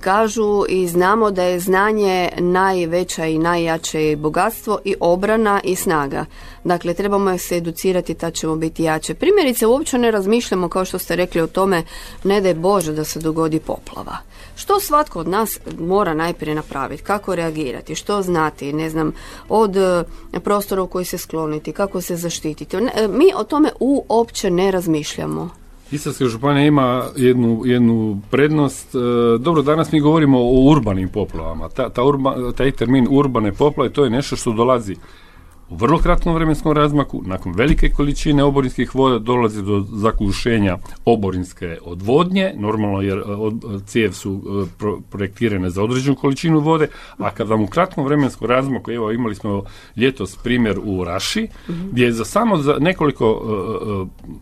Kažu 0.00 0.64
i 0.68 0.88
znamo 0.88 1.30
da 1.30 1.42
je 1.42 1.60
znanje 1.60 2.30
najveća 2.38 3.26
i 3.26 3.38
najjače 3.38 4.16
bogatstvo 4.16 4.78
i 4.84 4.94
obrana 5.00 5.60
i 5.64 5.76
snaga. 5.76 6.24
Dakle, 6.64 6.94
trebamo 6.94 7.38
se 7.38 7.56
educirati, 7.56 8.14
tad 8.14 8.34
ćemo 8.34 8.56
biti 8.56 8.82
jače. 8.82 9.14
Primjerice, 9.14 9.66
uopće 9.66 9.98
ne 9.98 10.10
razmišljamo, 10.10 10.68
kao 10.68 10.84
što 10.84 10.98
ste 10.98 11.16
rekli 11.16 11.40
o 11.40 11.46
tome, 11.46 11.82
ne 12.24 12.40
da 12.40 12.48
je 12.48 12.54
Bože 12.54 12.92
da 12.92 13.04
se 13.04 13.20
dogodi 13.20 13.60
poplava. 13.60 14.16
Što 14.56 14.80
svatko 14.80 15.20
od 15.20 15.28
nas 15.28 15.58
mora 15.78 16.14
najprije 16.14 16.54
napraviti? 16.54 17.02
Kako 17.02 17.34
reagirati? 17.34 17.94
Što 17.94 18.22
znati? 18.22 18.72
Ne 18.72 18.90
znam, 18.90 19.12
od 19.48 19.76
e, 19.76 20.04
prostora 20.44 20.82
u 20.82 20.86
koji 20.86 21.04
se 21.04 21.18
skloniti? 21.18 21.72
Kako 21.72 22.00
se 22.00 22.16
zaštititi? 22.16 22.76
E, 22.76 23.08
mi 23.08 23.32
o 23.36 23.44
tome 23.44 23.70
uopće 23.80 24.50
ne 24.50 24.70
razmišljamo. 24.70 25.63
Istarska 25.92 26.24
županija 26.24 26.66
ima 26.66 27.04
jednu, 27.16 27.62
jednu 27.64 28.20
prednost. 28.30 28.94
E, 28.94 28.98
dobro, 29.38 29.62
danas 29.62 29.92
mi 29.92 30.00
govorimo 30.00 30.38
o 30.38 30.70
urbanim 30.70 31.08
poplavama. 31.08 31.68
Ta, 31.68 31.88
ta 31.88 32.04
urba, 32.04 32.52
taj 32.56 32.70
termin 32.70 33.06
urbane 33.10 33.52
poplave, 33.52 33.90
to 33.90 34.04
je 34.04 34.10
nešto 34.10 34.36
što 34.36 34.52
dolazi 34.52 34.96
u 35.70 35.76
vrlo 35.76 35.98
kratkom 35.98 36.34
vremenskom 36.34 36.72
razmaku, 36.72 37.22
nakon 37.26 37.52
velike 37.56 37.88
količine 37.88 38.44
oborinskih 38.44 38.94
voda 38.94 39.18
dolazi 39.18 39.62
do 39.62 39.84
zakušenja 39.92 40.78
oborinske 41.04 41.78
odvodnje, 41.84 42.52
normalno 42.56 43.00
jer 43.00 43.18
e, 43.18 43.22
od, 43.22 43.82
cijev 43.86 44.12
su 44.12 44.42
e, 44.42 44.86
projektirane 45.10 45.70
za 45.70 45.82
određenu 45.82 46.16
količinu 46.16 46.60
vode, 46.60 46.88
a 47.18 47.30
kad 47.30 47.48
vam 47.48 47.62
u 47.62 47.66
kratkom 47.66 48.04
vremenskom 48.04 48.48
razmaku, 48.48 48.90
evo 48.90 49.12
imali 49.12 49.34
smo 49.34 49.62
ljetos 49.96 50.36
primjer 50.36 50.80
u 50.84 51.04
Raši, 51.04 51.48
gdje 51.92 52.04
je 52.04 52.12
za 52.12 52.24
samo 52.24 52.56
za 52.56 52.76
nekoliko 52.80 53.42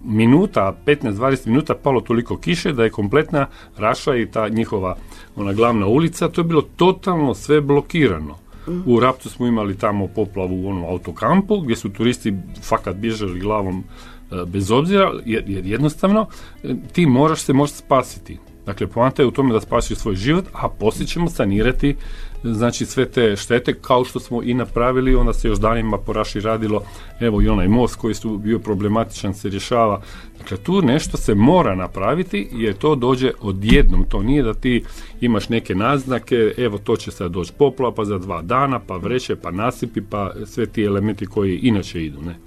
minuta, 0.04 0.76
15-20 0.86 1.46
minuta 1.46 1.74
palo 1.74 2.00
toliko 2.00 2.36
kiše 2.36 2.72
da 2.72 2.84
je 2.84 2.90
kompletna 2.90 3.46
Raša 3.76 4.16
i 4.16 4.26
ta 4.26 4.48
njihova 4.48 4.96
ona 5.36 5.52
glavna 5.52 5.86
ulica, 5.86 6.28
to 6.28 6.40
je 6.40 6.44
bilo 6.44 6.62
totalno 6.76 7.34
sve 7.34 7.60
blokirano. 7.60 8.41
U 8.86 9.00
Raptu 9.00 9.28
smo 9.28 9.46
imali 9.46 9.78
tamo 9.78 10.06
poplavu 10.06 10.64
u 10.64 10.68
onom 10.68 10.84
autokampu 10.84 11.60
gdje 11.60 11.76
su 11.76 11.88
turisti 11.88 12.34
fakat 12.62 12.96
bježali 12.96 13.40
glavom 13.40 13.84
e, 14.30 14.34
bez 14.46 14.70
obzira, 14.70 15.12
jer, 15.24 15.44
jednostavno 15.66 16.26
e, 16.64 16.74
ti 16.92 17.06
moraš 17.06 17.40
se 17.40 17.52
možeš 17.52 17.76
spasiti. 17.76 18.38
Dakle, 18.66 18.86
poanta 18.86 19.22
je 19.22 19.26
u 19.26 19.30
tome 19.30 19.52
da 19.52 19.60
spasiš 19.60 19.98
svoj 19.98 20.16
život, 20.16 20.44
a 20.52 20.68
poslije 20.68 21.06
ćemo 21.06 21.30
sanirati 21.30 21.96
znači 22.44 22.86
sve 22.86 23.06
te 23.06 23.36
štete 23.36 23.74
kao 23.74 24.04
što 24.04 24.20
smo 24.20 24.42
i 24.42 24.54
napravili, 24.54 25.14
onda 25.14 25.32
se 25.32 25.48
još 25.48 25.58
danima 25.58 25.98
po 25.98 26.12
Raši 26.12 26.40
radilo, 26.40 26.82
evo 27.20 27.42
i 27.42 27.48
onaj 27.48 27.68
most 27.68 27.96
koji 27.96 28.14
su 28.14 28.38
bio 28.38 28.58
problematičan 28.58 29.34
se 29.34 29.48
rješava. 29.48 30.02
Dakle, 30.38 30.56
tu 30.56 30.82
nešto 30.82 31.16
se 31.16 31.34
mora 31.34 31.74
napraviti 31.74 32.48
jer 32.52 32.74
to 32.74 32.94
dođe 32.94 33.30
odjednom, 33.40 34.04
to 34.08 34.22
nije 34.22 34.42
da 34.42 34.54
ti 34.54 34.84
imaš 35.20 35.48
neke 35.48 35.74
naznake, 35.74 36.54
evo 36.56 36.78
to 36.78 36.96
će 36.96 37.10
sad 37.10 37.30
doći 37.30 37.52
poplava, 37.58 37.94
pa 37.94 38.04
za 38.04 38.18
dva 38.18 38.42
dana, 38.42 38.80
pa 38.86 38.96
vreće, 38.96 39.36
pa 39.36 39.50
nasipi, 39.50 40.00
pa 40.10 40.32
sve 40.46 40.66
ti 40.66 40.84
elementi 40.84 41.26
koji 41.26 41.56
inače 41.56 42.04
idu. 42.04 42.20
Ne? 42.22 42.38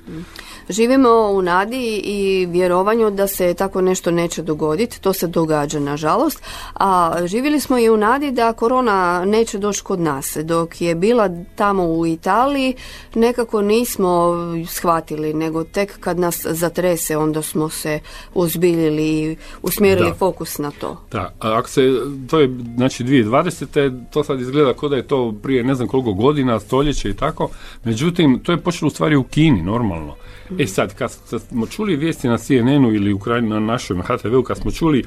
Živimo 0.70 1.10
u 1.10 1.42
nadi 1.42 2.02
i 2.04 2.46
vjerovanju 2.46 3.12
da 3.12 3.28
se 3.28 3.54
tako 3.54 3.82
nešto 3.82 4.12
neće 4.12 4.42
dogoditi, 4.42 5.02
to 5.02 5.14
se 5.14 5.28
događa 5.28 5.80
nažalost, 5.80 6.44
a 6.74 7.18
živjeli 7.26 7.60
smo 7.60 7.78
i 7.78 7.90
u 7.90 7.98
nadi 7.98 8.32
da 8.32 8.54
korona 8.54 9.26
neće 9.26 9.58
doći 9.58 9.84
kod 9.84 10.00
nas. 10.00 10.38
Dok 10.44 10.82
je 10.82 10.96
bila 10.96 11.30
tamo 11.56 11.84
u 11.84 12.06
Italiji, 12.06 12.74
nekako 13.16 13.62
nismo 13.62 14.34
shvatili, 14.68 15.34
nego 15.34 15.64
tek 15.64 16.00
kad 16.00 16.20
nas 16.20 16.46
zatrese, 16.50 17.18
onda 17.18 17.42
smo 17.42 17.70
se 17.70 18.00
uzbiljili 18.34 19.04
i 19.04 19.38
usmjerili 19.62 20.14
fokus 20.20 20.58
na 20.58 20.72
to. 20.72 20.98
Da, 21.12 21.34
ako 21.40 21.70
se, 21.70 21.82
to 22.30 22.40
je 22.40 22.58
znači 22.76 23.04
2020. 23.04 24.04
to 24.12 24.24
sad 24.24 24.42
izgleda 24.42 24.74
kao 24.74 24.90
da 24.90 24.96
je 24.96 25.08
to 25.08 25.34
prije 25.44 25.64
ne 25.64 25.76
znam 25.76 25.88
koliko 25.88 26.14
godina, 26.14 26.60
stoljeće 26.60 27.10
i 27.10 27.14
tako, 27.14 27.50
međutim 27.84 28.40
to 28.44 28.52
je 28.52 28.58
počelo 28.58 28.88
u 28.88 28.92
stvari 28.92 29.16
u 29.16 29.24
Kini 29.24 29.62
normalno. 29.62 30.16
E 30.60 30.68
sad, 30.68 30.96
kad 30.96 31.12
smo 31.50 31.68
čuli 31.68 31.96
vijesti 31.96 32.28
na 32.28 32.38
CNN-u 32.38 32.94
ili 32.94 33.14
u 33.14 33.20
na 33.42 33.60
našem 33.60 34.02
HTV-u, 34.02 34.44
kad 34.44 34.58
smo 34.58 34.72
čuli 34.72 35.00
e, 35.00 35.04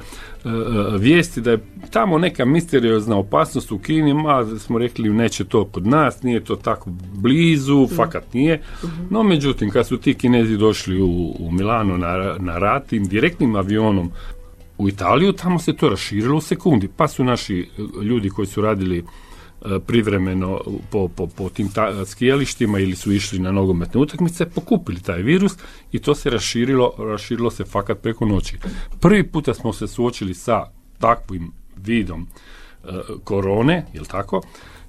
e, 0.49 0.51
vijesti 0.97 1.41
da 1.41 1.51
je 1.51 1.59
tamo 1.91 2.17
neka 2.17 2.45
misteriozna 2.45 3.17
opasnost 3.17 3.71
u 3.71 3.79
Kini, 3.79 4.13
ma 4.13 4.45
smo 4.59 4.77
rekli 4.77 5.09
neće 5.09 5.45
to 5.45 5.65
kod 5.65 5.87
nas, 5.87 6.23
nije 6.23 6.43
to 6.43 6.55
tako 6.55 6.89
blizu, 7.13 7.81
mhm. 7.81 7.95
fakat 7.95 8.33
nije. 8.33 8.61
Mhm. 8.83 9.03
No, 9.09 9.23
međutim, 9.23 9.69
kad 9.69 9.87
su 9.87 9.97
ti 9.97 10.13
Kinezi 10.13 10.57
došli 10.57 11.01
u, 11.01 11.35
u 11.39 11.51
Milano 11.51 11.97
na, 11.97 12.35
na 12.39 12.57
rat, 12.57 12.89
direktnim 12.89 13.55
avionom 13.55 14.11
u 14.77 14.89
Italiju, 14.89 15.33
tamo 15.33 15.59
se 15.59 15.73
to 15.73 15.89
raširilo 15.89 16.37
u 16.37 16.41
sekundi. 16.41 16.89
Pa 16.97 17.07
su 17.07 17.23
naši 17.23 17.69
ljudi 18.03 18.29
koji 18.29 18.47
su 18.47 18.61
radili 18.61 19.03
privremeno 19.85 20.61
po, 20.89 21.07
po, 21.07 21.27
po 21.27 21.49
tim 21.49 21.69
ta, 21.69 22.05
skijalištima 22.05 22.79
ili 22.79 22.95
su 22.95 23.11
išli 23.11 23.39
na 23.39 23.51
nogometne 23.51 24.01
utakmice, 24.01 24.45
pokupili 24.45 25.01
taj 25.01 25.21
virus 25.21 25.53
i 25.91 25.99
to 25.99 26.15
se 26.15 26.29
raširilo, 26.29 26.93
raširilo 26.97 27.51
se 27.51 27.63
fakat 27.63 28.01
preko 28.01 28.25
noći. 28.25 28.57
Prvi 28.99 29.23
puta 29.23 29.53
smo 29.53 29.73
se 29.73 29.87
suočili 29.87 30.33
sa 30.33 30.65
takvim 30.99 31.51
vidom 31.77 32.27
e, 32.83 32.87
korone, 33.23 33.85
jel 33.93 34.05
tako? 34.05 34.41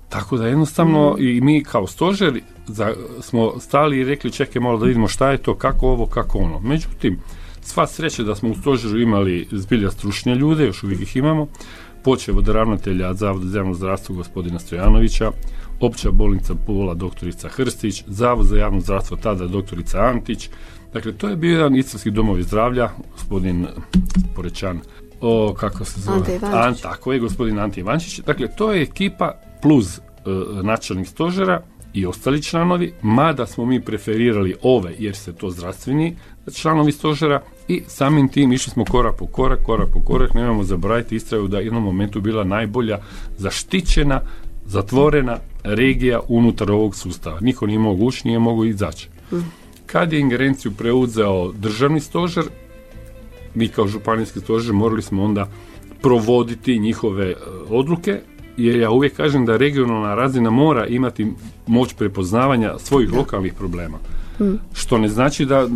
Tako 0.08 0.36
da 0.36 0.46
jednostavno 0.46 1.16
i 1.18 1.40
mi 1.40 1.64
kao 1.64 1.86
stožer 1.86 2.40
za, 2.66 2.94
smo 3.20 3.60
stali 3.60 3.98
i 3.98 4.04
rekli 4.04 4.32
čekaj 4.32 4.62
malo 4.62 4.78
da 4.78 4.86
vidimo 4.86 5.08
šta 5.08 5.30
je 5.30 5.38
to, 5.38 5.54
kako 5.54 5.86
ovo, 5.86 6.06
kako 6.06 6.38
ono. 6.38 6.60
Međutim, 6.60 7.20
sva 7.60 7.86
sreća 7.86 8.22
da 8.22 8.34
smo 8.34 8.50
u 8.50 8.54
stožeru 8.54 9.00
imali 9.00 9.48
zbilja 9.50 9.90
stručne 9.90 10.34
ljude, 10.34 10.64
još 10.64 10.82
uvijek 10.82 11.00
ih 11.00 11.16
imamo, 11.16 11.46
počeo 12.04 12.36
od 12.36 12.48
ravnatelja 12.48 13.14
Zavoda 13.14 13.46
za 13.46 13.58
javno 13.58 13.74
zdravstvo 13.74 14.14
gospodina 14.14 14.58
Stojanovića, 14.58 15.30
opća 15.80 16.10
bolnica 16.10 16.54
Pula 16.66 16.94
doktorica 16.94 17.48
Hrstić, 17.48 18.04
Zavod 18.06 18.46
za 18.46 18.56
javno 18.56 18.80
zdravstvo 18.80 19.16
tada 19.16 19.46
doktorica 19.46 19.98
Antić. 19.98 20.50
Dakle, 20.92 21.12
to 21.12 21.28
je 21.28 21.36
bio 21.36 21.52
jedan 21.52 21.76
istarski 21.76 22.10
domovi 22.10 22.42
zdravlja, 22.42 22.88
gospodin 23.12 23.66
Porećan, 24.34 24.80
o, 25.20 25.54
kako 25.54 25.84
se 25.84 26.00
zove? 26.00 26.38
Ante 26.52 26.82
tako 26.82 27.12
je, 27.12 27.18
gospodin 27.18 27.58
Ante 27.58 27.80
Ivančić. 27.80 28.20
Dakle, 28.20 28.48
to 28.56 28.72
je 28.72 28.82
ekipa 28.82 29.40
plus 29.62 29.98
e, 29.98 30.02
načelnik 30.62 31.08
stožera 31.08 31.62
i 31.92 32.06
ostali 32.06 32.42
članovi, 32.42 32.92
mada 33.02 33.46
smo 33.46 33.66
mi 33.66 33.80
preferirali 33.80 34.56
ove 34.62 34.94
jer 34.98 35.16
se 35.16 35.32
to 35.32 35.50
zdravstveni 35.50 36.16
članovi 36.54 36.92
stožera 36.92 37.42
i 37.70 37.82
samim 37.86 38.28
tim 38.28 38.52
išli 38.52 38.70
smo 38.70 38.84
korak 38.84 39.16
po 39.16 39.26
korak, 39.26 39.58
korak 39.62 39.88
po 39.92 40.00
korak, 40.00 40.34
nemojmo 40.34 40.64
zaboraviti 40.64 41.16
Istraju 41.16 41.48
da 41.48 41.56
je 41.56 41.62
u 41.62 41.64
jednom 41.64 41.82
momentu 41.82 42.20
bila 42.20 42.44
najbolja 42.44 42.98
zaštićena, 43.38 44.20
zatvorena 44.66 45.38
regija 45.64 46.20
unutar 46.28 46.70
ovog 46.70 46.96
sustava. 46.96 47.40
Niko 47.40 47.66
nije 47.66 47.78
mogu 47.78 48.04
ući, 48.04 48.28
nije 48.28 48.38
mogu 48.38 48.64
izaći. 48.64 49.08
Kad 49.86 50.12
je 50.12 50.20
ingerenciju 50.20 50.72
preuzeo 50.72 51.52
državni 51.52 52.00
stožer, 52.00 52.44
mi 53.54 53.68
kao 53.68 53.88
županijski 53.88 54.40
stožer 54.40 54.74
morali 54.74 55.02
smo 55.02 55.24
onda 55.24 55.48
provoditi 56.02 56.78
njihove 56.78 57.30
e, 57.30 57.36
odluke, 57.68 58.20
jer 58.56 58.76
ja 58.76 58.90
uvijek 58.90 59.16
kažem 59.16 59.46
da 59.46 59.56
regionalna 59.56 60.14
razina 60.14 60.50
mora 60.50 60.86
imati 60.86 61.32
moć 61.66 61.94
prepoznavanja 61.94 62.78
svojih 62.78 63.12
lokalnih 63.12 63.54
problema. 63.54 63.98
Što 64.72 64.98
ne 64.98 65.08
znači 65.08 65.44
da 65.44 65.68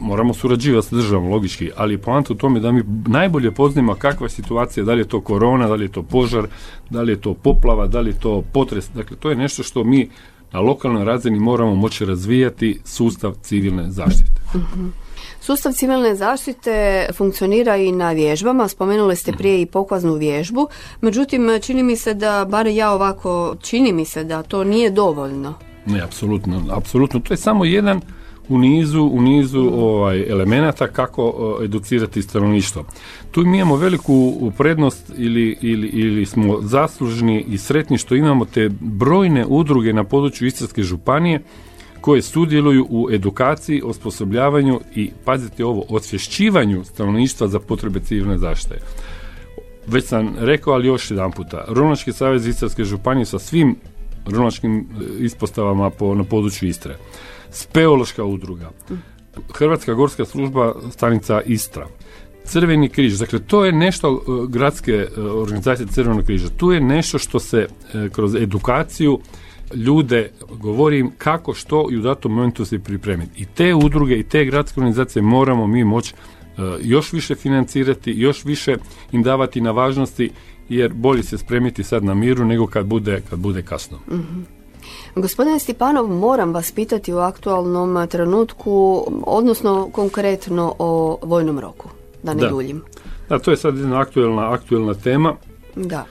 moramo 0.00 0.34
surađivati 0.34 0.86
s 0.86 0.90
državom 0.90 1.28
logički, 1.28 1.70
ali 1.76 1.94
je 1.94 1.98
poanta 1.98 2.32
u 2.32 2.36
tome 2.36 2.60
da 2.60 2.72
mi 2.72 2.82
najbolje 3.06 3.50
poznajemo 3.50 3.94
kakva 3.94 4.24
je 4.24 4.30
situacija, 4.30 4.84
da 4.84 4.94
li 4.94 5.00
je 5.00 5.08
to 5.08 5.20
korona, 5.20 5.68
da 5.68 5.74
li 5.74 5.84
je 5.84 5.92
to 5.92 6.02
požar, 6.02 6.46
da 6.90 7.02
li 7.02 7.12
je 7.12 7.20
to 7.20 7.34
poplava, 7.34 7.86
da 7.86 8.00
li 8.00 8.10
je 8.10 8.20
to 8.20 8.42
potres. 8.52 8.90
Dakle, 8.94 9.16
to 9.16 9.30
je 9.30 9.36
nešto 9.36 9.62
što 9.62 9.84
mi 9.84 10.10
na 10.52 10.60
lokalnoj 10.60 11.04
razini 11.04 11.38
moramo 11.38 11.74
moći 11.74 12.04
razvijati 12.04 12.80
sustav 12.84 13.34
civilne 13.42 13.90
zaštite. 13.90 14.40
Mhm. 14.54 14.86
Sustav 15.40 15.72
civilne 15.72 16.14
zaštite 16.14 17.06
funkcionira 17.16 17.76
i 17.76 17.92
na 17.92 18.12
vježbama, 18.12 18.68
spomenuli 18.68 19.16
ste 19.16 19.32
prije 19.32 19.62
i 19.62 19.66
pokvaznu 19.66 20.14
vježbu, 20.14 20.68
međutim 21.00 21.50
čini 21.62 21.82
mi 21.82 21.96
se 21.96 22.14
da, 22.14 22.46
bar 22.50 22.66
ja 22.66 22.92
ovako, 22.92 23.56
čini 23.60 23.92
mi 23.92 24.04
se 24.04 24.24
da 24.24 24.42
to 24.42 24.64
nije 24.64 24.90
dovoljno. 24.90 25.54
Ne, 25.86 26.00
apsolutno, 26.02 26.62
apsolutno. 26.70 27.20
To 27.20 27.32
je 27.32 27.38
samo 27.38 27.64
jedan 27.64 28.00
u 28.50 28.58
nizu, 28.58 29.02
u 29.12 29.22
nizu 29.22 29.70
ovaj, 29.74 30.24
elemenata 30.28 30.86
kako 30.86 31.58
educirati 31.62 32.22
stanovništvo. 32.22 32.84
Tu 33.30 33.46
mi 33.46 33.58
imamo 33.58 33.76
veliku 33.76 34.52
prednost 34.58 35.12
ili, 35.18 35.58
ili, 35.60 35.88
ili 35.88 36.26
smo 36.26 36.58
zaslužni 36.62 37.44
i 37.48 37.58
sretni 37.58 37.98
što 37.98 38.14
imamo 38.14 38.44
te 38.44 38.70
brojne 38.80 39.46
udruge 39.46 39.92
na 39.92 40.04
području 40.04 40.46
Istarske 40.46 40.82
županije 40.82 41.40
koje 42.00 42.22
sudjeluju 42.22 42.86
u 42.90 43.08
edukaciji, 43.12 43.82
osposobljavanju 43.84 44.80
i, 44.94 45.10
pazite 45.24 45.64
ovo, 45.64 45.84
osvješćivanju 45.88 46.84
stanovništva 46.84 47.48
za 47.48 47.58
potrebe 47.60 48.00
civilne 48.00 48.38
zaštite. 48.38 48.78
Već 49.86 50.04
sam 50.04 50.34
rekao, 50.38 50.72
ali 50.72 50.86
još 50.86 51.10
jedan 51.10 51.32
puta, 51.32 51.64
Runački 51.68 52.12
savez 52.12 52.46
Istarske 52.46 52.84
županije 52.84 53.26
sa 53.26 53.38
svim 53.38 53.76
runačkim 54.26 54.78
e, 54.78 55.24
ispostavama 55.24 55.90
po, 55.90 56.14
na 56.14 56.24
području 56.24 56.68
Istre. 56.68 56.96
Speološka 57.52 58.24
udruga, 58.24 58.70
Hrvatska 59.54 59.94
gorska 59.94 60.24
služba 60.24 60.74
stanica 60.90 61.40
Istra, 61.40 61.86
Crveni 62.44 62.88
križ, 62.88 63.18
dakle 63.18 63.38
to 63.38 63.64
je 63.64 63.72
nešto 63.72 64.08
e, 64.08 64.46
gradske 64.48 64.92
e, 64.92 65.20
organizacije 65.20 65.86
Crvenog 65.86 66.24
križa, 66.24 66.48
tu 66.56 66.72
je 66.72 66.80
nešto 66.80 67.18
što 67.18 67.38
se 67.38 67.66
kroz 68.12 68.34
edukaciju 68.34 69.20
ljude 69.74 70.30
govorim 70.50 71.10
kako 71.18 71.54
što 71.54 71.88
i 71.90 71.96
u 71.96 72.00
datom 72.00 72.32
momentu 72.32 72.64
se 72.64 72.78
pripremiti. 72.78 73.42
I 73.42 73.44
te 73.44 73.74
udruge 73.74 74.18
i 74.18 74.22
te 74.22 74.44
gradske 74.44 74.80
organizacije 74.80 75.22
moramo 75.22 75.66
mi 75.66 75.84
moći 75.84 76.14
još 76.80 77.12
više 77.12 77.34
financirati, 77.34 78.10
još 78.10 78.44
više 78.44 78.76
im 79.12 79.22
davati 79.22 79.60
na 79.60 79.70
važnosti 79.70 80.30
jer 80.68 80.92
bolje 80.92 81.22
se 81.22 81.38
spremiti 81.38 81.84
sad 81.84 82.04
na 82.04 82.14
miru 82.14 82.44
nego 82.44 82.66
kad 82.66 82.86
bude, 82.86 83.22
kad 83.30 83.38
bude 83.38 83.62
kasno. 83.62 83.98
mm 84.08 84.59
Gospodine 85.14 85.58
Stipanov, 85.58 86.08
moram 86.08 86.54
vas 86.54 86.72
pitati 86.72 87.12
u 87.12 87.18
aktualnom 87.18 88.08
trenutku, 88.08 89.06
odnosno 89.26 89.88
konkretno 89.92 90.74
o 90.78 91.18
vojnom 91.22 91.58
roku, 91.58 91.88
da 92.22 92.34
ne 92.34 92.40
da. 92.40 92.48
duljim. 92.48 92.82
Da, 93.28 93.38
to 93.38 93.50
je 93.50 93.56
sad 93.56 93.78
jedna 93.78 94.00
aktualna, 94.00 94.52
aktualna 94.52 94.94
tema. 94.94 95.36
Da. 95.76 96.04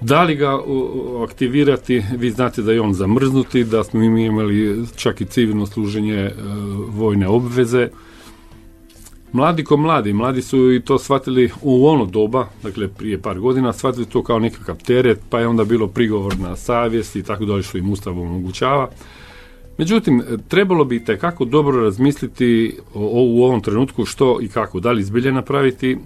Da 0.00 0.22
li 0.22 0.34
ga 0.36 0.58
aktivirati, 1.24 2.04
vi 2.16 2.30
znate 2.30 2.62
da 2.62 2.72
je 2.72 2.80
on 2.80 2.94
zamrznuti, 2.94 3.64
da 3.64 3.84
smo 3.84 4.00
mi 4.00 4.24
imali 4.24 4.86
čak 4.96 5.20
i 5.20 5.24
civilno 5.24 5.66
služenje 5.66 6.14
e, 6.14 6.32
vojne 6.88 7.28
obveze, 7.28 7.88
Mladi 9.32 9.64
ko 9.64 9.76
mladi, 9.76 10.12
mladi 10.12 10.42
su 10.42 10.72
i 10.72 10.80
to 10.80 10.98
shvatili 10.98 11.50
u 11.62 11.86
ono 11.86 12.06
doba, 12.06 12.48
dakle 12.62 12.88
prije 12.88 13.22
par 13.22 13.38
godina, 13.38 13.72
shvatili 13.72 14.06
to 14.06 14.22
kao 14.22 14.38
nekakav 14.38 14.76
teret, 14.76 15.20
pa 15.30 15.40
je 15.40 15.46
onda 15.46 15.64
bilo 15.64 15.86
prigovor 15.86 16.38
na 16.38 16.56
savjest 16.56 17.16
i 17.16 17.22
tako 17.22 17.44
dalje 17.44 17.62
što 17.62 17.78
im 17.78 17.90
Ustav 17.90 18.20
omogućava. 18.20 18.90
Međutim, 19.78 20.22
trebalo 20.48 20.84
bi 20.84 21.04
kako 21.20 21.44
dobro 21.44 21.82
razmisliti 21.82 22.76
o, 22.94 23.22
u 23.24 23.44
ovom 23.44 23.60
trenutku 23.60 24.04
što 24.04 24.38
i 24.42 24.48
kako. 24.48 24.80
Da 24.80 24.92
li 24.92 25.02
zbilje 25.02 25.32
napraviti 25.32 25.90
e, 25.92 25.96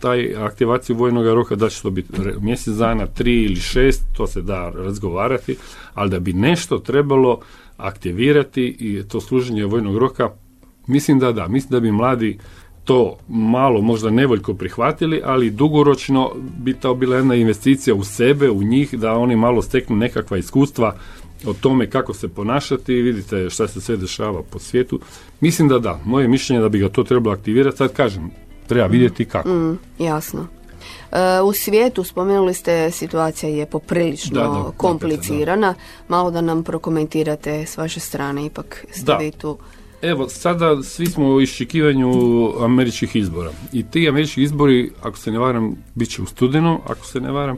taj 0.00 0.36
aktivaciju 0.36 0.96
vojnog 0.96 1.26
roka, 1.26 1.54
da 1.56 1.68
će 1.68 1.82
to 1.82 1.90
biti 1.90 2.12
mjesec 2.40 2.74
dana, 2.74 3.06
tri 3.06 3.42
ili 3.42 3.56
šest, 3.56 4.02
to 4.16 4.26
se 4.26 4.42
da 4.42 4.72
razgovarati, 4.74 5.56
ali 5.94 6.10
da 6.10 6.18
bi 6.18 6.32
nešto 6.32 6.78
trebalo 6.78 7.40
aktivirati 7.76 8.76
i 8.78 9.02
to 9.08 9.20
služenje 9.20 9.64
vojnog 9.64 9.98
roka, 9.98 10.30
mislim 10.86 11.18
da 11.18 11.32
da. 11.32 11.48
Mislim 11.48 11.70
da 11.70 11.80
bi 11.80 11.92
mladi 11.92 12.38
to 12.84 13.16
malo 13.28 13.80
možda 13.80 14.10
nevoljko 14.10 14.54
prihvatili, 14.54 15.22
ali 15.24 15.50
dugoročno 15.50 16.30
bi 16.58 16.74
to 16.74 16.94
bila 16.94 17.16
jedna 17.16 17.34
investicija 17.34 17.94
u 17.94 18.04
sebe, 18.04 18.50
u 18.50 18.62
njih, 18.62 18.98
da 18.98 19.12
oni 19.12 19.36
malo 19.36 19.62
steknu 19.62 19.96
nekakva 19.96 20.38
iskustva 20.38 20.96
o 21.46 21.52
tome 21.52 21.90
kako 21.90 22.14
se 22.14 22.28
ponašati, 22.28 22.94
vidite 22.94 23.50
šta 23.50 23.68
se 23.68 23.80
sve 23.80 23.96
dešava 23.96 24.42
po 24.50 24.58
svijetu. 24.58 25.00
Mislim 25.40 25.68
da 25.68 25.78
da, 25.78 26.00
moje 26.04 26.28
mišljenje 26.28 26.62
da 26.62 26.68
bi 26.68 26.78
ga 26.78 26.88
to 26.88 27.04
trebalo 27.04 27.34
aktivirati, 27.34 27.76
sad 27.76 27.92
kažem, 27.92 28.30
treba 28.66 28.86
vidjeti 28.86 29.24
kako. 29.24 29.48
Mm, 29.48 29.78
jasno. 29.98 30.46
E, 31.12 31.40
u 31.40 31.52
svijetu, 31.52 32.04
spomenuli 32.04 32.54
ste, 32.54 32.90
situacija 32.90 33.50
je 33.50 33.66
poprilično 33.66 34.72
komplicirana. 34.76 35.74
Malo 36.08 36.30
da 36.30 36.40
nam 36.40 36.64
prokomentirate 36.64 37.66
s 37.66 37.76
vaše 37.76 38.00
strane, 38.00 38.46
ipak 38.46 38.86
ste 38.90 39.16
vi 39.20 39.30
tu 39.30 39.58
Evo, 40.02 40.28
sada 40.28 40.82
svi 40.82 41.06
smo 41.06 41.28
u 41.28 41.40
iščekivanju 41.40 42.12
američkih 42.64 43.16
izbora. 43.16 43.50
I 43.72 43.82
ti 43.82 44.08
američki 44.08 44.42
izbori, 44.42 44.90
ako 45.02 45.18
se 45.18 45.30
ne 45.30 45.38
varam, 45.38 45.76
bit 45.94 46.08
će 46.08 46.22
u 46.22 46.26
studenom, 46.26 46.78
ako 46.86 47.06
se 47.06 47.20
ne 47.20 47.30
varam. 47.30 47.56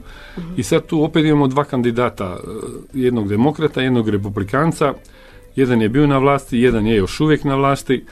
I 0.57 0.63
sad 0.63 0.85
tu 0.85 1.03
opet 1.03 1.25
imamo 1.25 1.47
dva 1.47 1.63
kandidata, 1.63 2.37
eh, 2.43 2.49
jednog 2.93 3.29
demokrata, 3.29 3.81
jednog 3.81 4.09
republikanca. 4.09 4.93
Jedan 5.55 5.81
je 5.81 5.89
bio 5.89 6.07
na 6.07 6.17
vlasti, 6.17 6.59
jedan 6.59 6.87
je 6.87 6.95
još 6.95 7.19
uvijek 7.19 7.43
na 7.43 7.55
vlasti. 7.55 8.05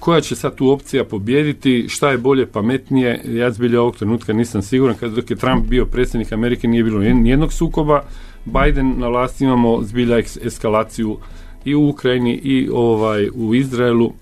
Koja 0.00 0.20
će 0.20 0.36
sad 0.36 0.54
tu 0.54 0.70
opcija 0.70 1.04
pobijediti, 1.04 1.86
šta 1.88 2.10
je 2.10 2.18
bolje, 2.18 2.46
pametnije, 2.46 3.20
ja 3.26 3.50
zbilja 3.50 3.80
ovog 3.80 3.96
trenutka 3.96 4.32
nisam 4.32 4.62
siguran, 4.62 4.96
kad 4.96 5.12
dok 5.12 5.30
je 5.30 5.36
Trump 5.36 5.66
bio 5.66 5.86
predsjednik 5.86 6.32
Amerike 6.32 6.68
nije 6.68 6.84
bilo 6.84 6.98
nijednog 7.00 7.52
sukoba, 7.52 8.02
Biden 8.44 8.94
na 8.98 9.08
vlasti 9.08 9.44
imamo 9.44 9.82
zbilja 9.82 10.18
eskalaciju 10.18 11.18
i 11.64 11.74
u 11.74 11.88
Ukrajini 11.88 12.34
i 12.34 12.68
ovaj 12.72 13.28
u 13.34 13.54
Izraelu. 13.54 14.12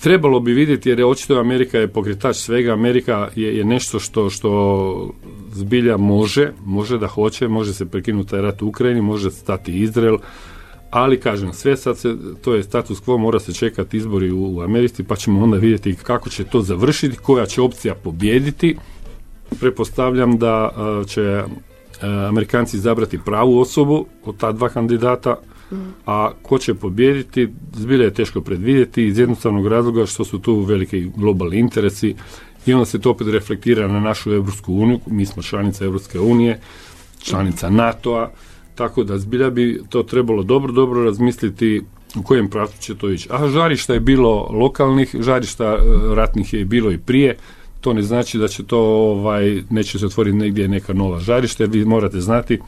Trebalo 0.00 0.40
bi 0.40 0.52
vidjeti 0.52 0.88
jer 0.88 0.98
je 0.98 1.06
očito 1.06 1.38
Amerika 1.38 1.78
je 1.78 1.88
pokretač 1.88 2.36
svega. 2.36 2.72
Amerika 2.72 3.28
je, 3.36 3.56
je 3.56 3.64
nešto 3.64 3.98
što 3.98 4.30
što 4.30 5.14
zbilja 5.52 5.96
može 5.96 6.52
može 6.64 6.98
da 6.98 7.06
hoće 7.06 7.48
može 7.48 7.74
se 7.74 7.86
prekinuti 7.86 8.30
taj 8.30 8.40
rat 8.40 8.62
u 8.62 8.66
Ukrajini 8.66 9.00
može 9.00 9.30
stati 9.30 9.78
Izrael 9.80 10.18
ali 10.94 11.20
kažem 11.20 11.52
sve 11.52 11.76
sad 11.76 11.98
se 11.98 12.16
to 12.42 12.54
je 12.54 12.62
status 12.62 13.02
quo 13.02 13.18
mora 13.18 13.40
se 13.40 13.52
čekati 13.52 13.96
izbori 13.96 14.30
u, 14.30 14.56
u 14.56 14.60
Americi 14.60 15.04
pa 15.04 15.16
ćemo 15.16 15.42
onda 15.42 15.56
vidjeti 15.56 15.96
kako 16.02 16.30
će 16.30 16.44
to 16.44 16.60
završiti 16.60 17.16
koja 17.16 17.46
će 17.46 17.62
opcija 17.62 17.94
pobijediti. 17.94 18.76
Pretpostavljam 19.60 20.38
da 20.38 20.70
će 21.06 21.42
Amerikanci 22.28 22.76
izabrati 22.76 23.18
pravu 23.24 23.60
osobu 23.60 24.06
od 24.24 24.36
ta 24.36 24.52
dva 24.52 24.68
kandidata 24.68 25.36
a 26.06 26.30
ko 26.42 26.58
će 26.58 26.74
pobijediti, 26.74 27.48
zbilja 27.72 28.04
je 28.04 28.14
teško 28.14 28.40
predvidjeti 28.40 29.06
iz 29.06 29.18
jednostavnog 29.18 29.66
razloga 29.66 30.06
što 30.06 30.24
su 30.24 30.38
tu 30.38 30.60
veliki 30.60 31.10
globalni 31.16 31.58
interesi 31.58 32.14
i 32.66 32.72
onda 32.72 32.84
se 32.84 32.98
to 33.00 33.10
opet 33.10 33.28
reflektira 33.28 33.88
na 33.88 34.00
našu 34.00 34.32
Europsku 34.32 34.74
uniju, 34.74 35.00
mi 35.06 35.26
smo 35.26 35.42
članica 35.42 35.84
Europske 35.84 36.20
unije, 36.20 36.60
članica 37.22 37.70
NATO-a, 37.70 38.30
tako 38.74 39.04
da 39.04 39.18
zbilja 39.18 39.50
bi 39.50 39.82
to 39.88 40.02
trebalo 40.02 40.42
dobro, 40.42 40.72
dobro 40.72 41.04
razmisliti 41.04 41.82
u 42.16 42.22
kojem 42.22 42.50
pravcu 42.50 42.82
će 42.82 42.94
to 42.94 43.10
ići. 43.10 43.28
A 43.32 43.48
žarišta 43.48 43.94
je 43.94 44.00
bilo 44.00 44.48
lokalnih, 44.50 45.16
žarišta 45.20 45.64
e, 45.64 45.78
ratnih 46.14 46.54
je 46.54 46.64
bilo 46.64 46.92
i 46.92 46.98
prije, 46.98 47.36
to 47.80 47.92
ne 47.92 48.02
znači 48.02 48.38
da 48.38 48.48
će 48.48 48.64
to 48.64 48.78
ovaj, 48.78 49.62
neće 49.70 49.98
se 49.98 50.06
otvoriti 50.06 50.36
negdje 50.36 50.68
neka 50.68 50.92
nova 50.92 51.20
žarišta, 51.20 51.62
jer 51.62 51.70
vi 51.70 51.84
morate 51.84 52.20
znati 52.20 52.58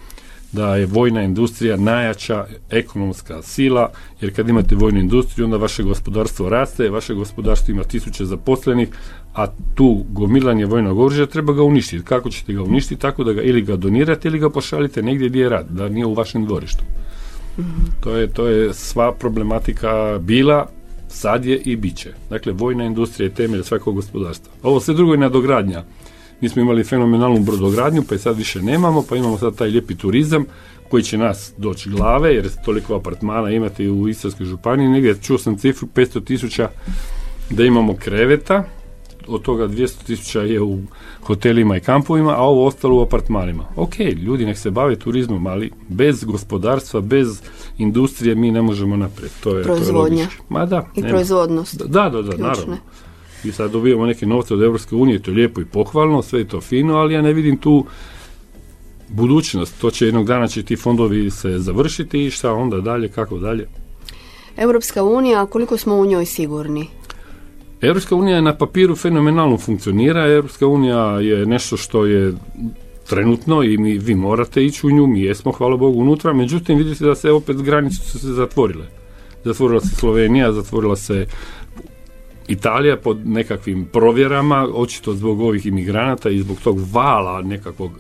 da 0.57 0.77
je 0.77 0.87
vojna 0.87 1.23
industrija 1.23 1.77
najjača 1.77 2.47
ekonomska 2.71 3.43
sila, 3.43 3.91
jer 4.21 4.37
kad 4.37 4.49
imate 4.49 4.75
vojnu 4.75 5.01
industriju, 5.01 5.45
onda 5.45 5.57
vaše 5.57 5.83
gospodarstvo 5.83 6.49
raste, 6.49 6.91
vaše 6.91 7.15
gospodarstvo 7.15 7.73
ima 7.73 7.85
tisuće 7.85 8.25
zaposlenih, 8.25 8.89
a 9.35 9.47
tu 9.75 10.05
gomilanje 10.09 10.67
vojnog 10.67 10.99
oružja 10.99 11.27
treba 11.27 11.53
ga 11.53 11.63
uništiti. 11.63 12.05
Kako 12.05 12.31
ćete 12.31 12.53
ga 12.53 12.63
uništiti? 12.63 13.01
Tako 13.01 13.25
da 13.25 13.33
ga 13.33 13.43
ili 13.43 13.63
ga 13.63 13.77
donirate 13.77 14.29
ili 14.29 14.39
ga 14.39 14.51
pošaljite 14.51 15.03
negdje 15.03 15.29
gdje 15.29 15.41
je 15.41 15.49
rad, 15.49 15.67
da 15.71 15.89
nije 15.89 16.07
u 16.07 16.15
vašem 16.15 16.47
dvorištu. 16.47 16.85
To, 18.01 18.17
je, 18.17 18.27
to 18.29 18.47
je 18.47 18.75
sva 18.75 19.13
problematika 19.13 20.19
bila, 20.21 20.67
sad 21.09 21.45
je 21.45 21.57
i 21.59 21.77
bit 21.77 21.97
će. 21.97 22.13
Dakle, 22.31 22.53
vojna 22.53 22.85
industrija 22.85 23.29
je 23.29 23.35
temelj 23.35 23.63
svakog 23.63 23.95
gospodarstva. 23.95 24.53
Ovo 24.63 24.81
sve 24.81 24.95
drugo 24.95 25.13
je 25.13 25.19
nadogradnja 25.19 25.85
mi 26.41 26.49
smo 26.49 26.63
imali 26.63 26.85
fenomenalnu 26.85 27.41
brodogradnju, 27.41 28.03
pa 28.09 28.15
je 28.15 28.19
sad 28.19 28.37
više 28.37 28.63
nemamo, 28.63 29.05
pa 29.09 29.17
imamo 29.17 29.39
sad 29.39 29.57
taj 29.57 29.69
lijepi 29.69 29.95
turizam 29.95 30.45
koji 30.91 31.03
će 31.03 31.19
nas 31.19 31.53
doći 31.57 31.91
glave, 31.91 32.35
jer 32.35 32.51
toliko 32.65 32.95
apartmana 32.95 33.51
imate 33.51 33.91
u 33.91 34.09
Istarskoj 34.09 34.47
županiji, 34.47 34.89
negdje 34.89 35.19
čuo 35.23 35.39
sam 35.39 35.59
cifru 35.59 35.89
500 35.95 36.25
tisuća 36.25 36.71
da 37.51 37.65
imamo 37.65 37.97
kreveta, 37.97 38.65
od 39.29 39.43
toga 39.43 39.69
200 39.69 40.05
tisuća 40.07 40.43
je 40.43 40.63
u 40.63 40.79
hotelima 41.23 41.77
i 41.77 41.81
kampovima, 41.81 42.31
a 42.31 42.43
ovo 42.43 42.67
ostalo 42.67 42.97
u 42.97 43.03
apartmanima. 43.03 43.65
Ok, 43.77 43.99
ljudi 43.99 44.47
nek 44.47 44.59
se 44.59 44.71
bave 44.71 44.97
turizmom, 44.97 45.47
ali 45.47 45.73
bez 45.89 46.25
gospodarstva, 46.25 47.01
bez 47.01 47.43
industrije 47.79 48.35
mi 48.35 48.51
ne 48.51 48.63
možemo 48.63 48.97
naprijed. 48.97 49.33
To 49.41 49.59
je, 49.59 49.65
Proizvodnja. 49.65 50.27
To 50.27 50.45
Ma 50.49 50.67
da. 50.67 50.87
I 50.95 51.03
proizvodnost. 51.03 51.83
Da, 51.87 52.09
da, 52.09 52.23
da, 52.23 52.37
naravno 52.37 52.77
i 53.49 53.53
sad 53.53 53.71
dobijemo 53.71 54.07
neke 54.07 54.27
novce 54.27 54.55
od 54.55 54.63
Europske 54.63 54.95
unije, 54.95 55.23
to 55.23 55.31
je 55.31 55.35
lijepo 55.35 55.61
i 55.61 55.65
pohvalno, 55.65 56.23
sve 56.23 56.41
je 56.41 56.49
to 56.49 56.61
fino, 56.61 56.95
ali 56.95 57.15
ja 57.15 57.23
ne 57.23 57.33
vidim 57.33 57.57
tu 57.57 57.87
budućnost. 59.09 59.81
To 59.81 59.91
će 59.91 60.07
jednog 60.07 60.27
dana 60.27 60.49
će 60.49 60.63
ti 60.63 60.77
fondovi 60.77 61.31
se 61.31 61.59
završiti 61.59 62.25
i 62.25 62.31
šta 62.31 62.53
onda 62.53 62.81
dalje, 62.81 63.09
kako 63.09 63.39
dalje. 63.39 63.69
Europska 64.57 65.05
unija, 65.05 65.47
koliko 65.47 65.77
smo 65.77 65.95
u 65.95 66.07
njoj 66.07 66.27
sigurni? 66.27 66.87
Europska 67.81 68.15
unija 68.15 68.41
na 68.41 68.57
papiru 68.57 68.97
fenomenalno 68.97 69.59
funkcionira. 69.59 70.27
Europska 70.27 70.67
unija 70.67 71.21
je 71.21 71.47
nešto 71.47 71.77
što 71.77 72.07
je 72.07 72.33
trenutno 73.09 73.63
i 73.63 73.79
mi, 73.79 73.99
vi 73.99 74.15
morate 74.15 74.65
ići 74.65 74.87
u 74.87 74.91
nju, 74.91 75.07
mi 75.07 75.21
jesmo, 75.21 75.53
hvala 75.53 75.77
Bogu, 75.77 76.01
unutra, 76.01 76.33
međutim 76.33 76.79
vidite 76.79 77.05
da 77.05 77.15
se 77.15 77.31
opet 77.31 77.57
granice 77.57 77.97
su 77.97 78.19
se 78.19 78.33
zatvorile. 78.33 78.87
zatvorila 79.45 79.81
se 79.81 79.97
Slovenija, 79.97 80.53
zatvorila 80.53 80.97
se 80.97 81.27
Italija 82.49 82.97
pod 82.97 83.27
nekakvim 83.27 83.85
provjerama, 83.93 84.69
očito 84.75 85.15
zbog 85.15 85.41
ovih 85.41 85.67
imigranata 85.67 86.31
i 86.31 86.41
zbog 86.41 86.61
tog 86.65 86.79
vala 86.93 87.43
nekakvog 87.43 87.91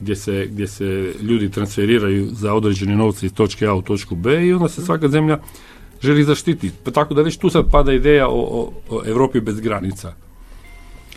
gdje 0.00 0.16
se, 0.16 0.46
gdje 0.50 0.66
se 0.66 1.14
ljudi 1.20 1.50
transferiraju 1.50 2.28
za 2.32 2.54
određene 2.54 2.96
novce 2.96 3.26
iz 3.26 3.34
točke 3.34 3.66
A 3.66 3.74
u 3.74 3.82
točku 3.82 4.14
B 4.14 4.46
i 4.46 4.52
onda 4.52 4.68
se 4.68 4.84
svaka 4.84 5.08
zemlja 5.08 5.38
želi 6.00 6.24
zaštiti. 6.24 6.70
Pa 6.84 6.90
tako 6.90 7.14
da 7.14 7.22
već 7.22 7.36
tu 7.36 7.50
sad 7.50 7.70
pada 7.70 7.92
ideja 7.92 8.28
o, 8.28 8.72
o, 8.90 9.02
Europi 9.06 9.40
bez 9.40 9.60
granica. 9.60 10.14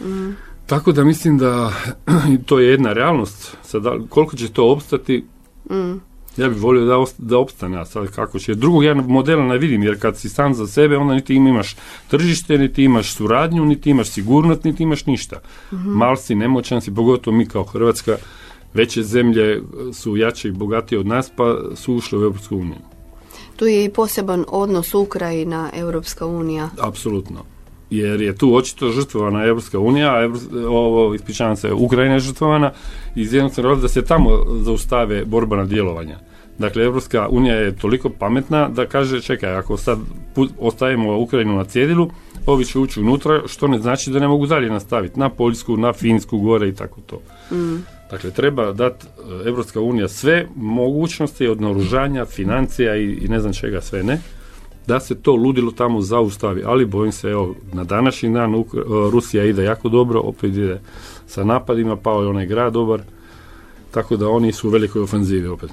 Mm. 0.01 0.31
Tako 0.65 0.91
da 0.91 1.03
mislim 1.03 1.37
da 1.37 1.73
to 2.47 2.59
je 2.59 2.71
jedna 2.71 2.93
realnost. 2.93 3.57
Sad, 3.63 3.83
koliko 4.09 4.35
će 4.35 4.49
to 4.49 4.71
opstati, 4.71 5.25
mm. 5.71 5.93
Ja 6.37 6.49
bih 6.49 6.61
volio 6.61 6.85
da, 6.85 7.05
da 7.17 7.37
opstane, 7.37 7.79
a 7.79 7.85
sad 7.85 8.11
kako 8.11 8.39
će. 8.39 8.55
Drugog 8.55 8.83
ja 8.83 8.93
modela 8.93 9.43
ne 9.43 9.57
vidim, 9.57 9.83
jer 9.83 9.99
kad 9.99 10.17
si 10.17 10.29
sam 10.29 10.53
za 10.53 10.67
sebe, 10.67 10.97
onda 10.97 11.13
niti 11.13 11.35
imaš 11.35 11.75
tržište, 12.07 12.57
niti 12.57 12.83
imaš 12.83 13.13
suradnju, 13.13 13.65
niti 13.65 13.89
imaš 13.89 14.09
sigurnost, 14.09 14.63
niti 14.63 14.83
imaš 14.83 15.05
ništa. 15.05 15.35
Mm-hmm. 15.71 15.93
Mal 15.93 16.17
si, 16.17 16.35
nemoćan 16.35 16.81
si, 16.81 16.95
pogotovo 16.95 17.37
mi 17.37 17.45
kao 17.45 17.63
Hrvatska, 17.63 18.17
veće 18.73 19.03
zemlje 19.03 19.61
su 19.93 20.17
jače 20.17 20.47
i 20.47 20.51
bogatije 20.51 20.99
od 20.99 21.07
nas, 21.07 21.31
pa 21.35 21.57
su 21.75 21.95
ušle 21.95 22.19
u 22.19 22.21
Europsku 22.21 22.57
uniju. 22.57 22.81
Tu 23.55 23.65
je 23.65 23.85
i 23.85 23.89
poseban 23.89 24.45
odnos 24.47 24.93
Ukrajina, 24.93 25.69
Europska 25.73 26.25
unija. 26.25 26.69
Apsolutno. 26.81 27.56
Jer 27.89 28.21
je 28.21 28.35
tu 28.35 28.55
očito 28.55 28.91
žrtvovana 28.91 29.45
Europska 29.45 29.79
unija, 29.79 30.15
a 30.15 30.29
ovo, 30.67 31.15
ispričavam 31.15 31.55
se, 31.55 31.73
Ukrajina 31.73 32.13
je 32.13 32.19
žrtvovana 32.19 32.71
iz 33.15 33.33
jednostavnog 33.33 33.81
da 33.81 33.87
se 33.87 34.05
tamo 34.05 34.29
zaustave 34.61 35.25
borbana 35.25 35.65
djelovanja. 35.65 36.17
Dakle, 36.57 36.83
Europska 36.83 37.27
unija 37.29 37.55
je 37.55 37.75
toliko 37.75 38.09
pametna 38.09 38.69
da 38.69 38.85
kaže, 38.85 39.21
čekaj, 39.21 39.55
ako 39.55 39.77
sad 39.77 39.99
ostavimo 40.59 41.19
Ukrajinu 41.19 41.55
na 41.55 41.63
cjedilu, 41.63 42.11
ovi 42.45 42.65
će 42.65 42.79
ući 42.79 42.99
unutra, 42.99 43.41
što 43.47 43.67
ne 43.67 43.79
znači 43.79 44.11
da 44.11 44.19
ne 44.19 44.27
mogu 44.27 44.45
dalje 44.45 44.69
nastaviti 44.69 45.19
na 45.19 45.29
Poljsku, 45.29 45.77
na 45.77 45.93
Finsku, 45.93 46.39
gore 46.39 46.69
i 46.69 46.75
tako 46.75 47.01
to. 47.01 47.21
Mm. 47.55 47.83
Dakle, 48.11 48.31
treba 48.31 48.71
dati 48.71 49.05
Europska 49.45 49.81
unija 49.81 50.07
sve 50.07 50.47
mogućnosti 50.55 51.47
od 51.47 51.61
naoružanja, 51.61 52.25
financija 52.25 52.95
i, 52.95 53.03
i 53.03 53.27
ne 53.27 53.39
znam 53.39 53.53
čega 53.53 53.81
sve 53.81 54.03
ne, 54.03 54.19
da 54.87 54.99
se 54.99 55.15
to 55.15 55.35
ludilo 55.35 55.71
tamo 55.71 56.01
zaustavi. 56.01 56.63
Ali 56.65 56.85
bojim 56.85 57.11
se, 57.11 57.27
evo, 57.27 57.55
na 57.73 57.83
današnji 57.83 58.29
dan 58.29 58.55
e, 58.55 58.63
Rusija 59.11 59.43
ide 59.43 59.63
jako 59.63 59.89
dobro, 59.89 60.19
opet 60.19 60.53
ide 60.53 60.81
sa 61.27 61.43
napadima, 61.43 61.95
pao 61.95 62.21
je 62.21 62.27
onaj 62.27 62.45
grad 62.45 62.73
dobar, 62.73 63.01
tako 63.91 64.17
da 64.17 64.29
oni 64.29 64.51
su 64.51 64.67
u 64.67 64.71
velikoj 64.71 65.01
ofenzivi 65.01 65.47
opet. 65.47 65.69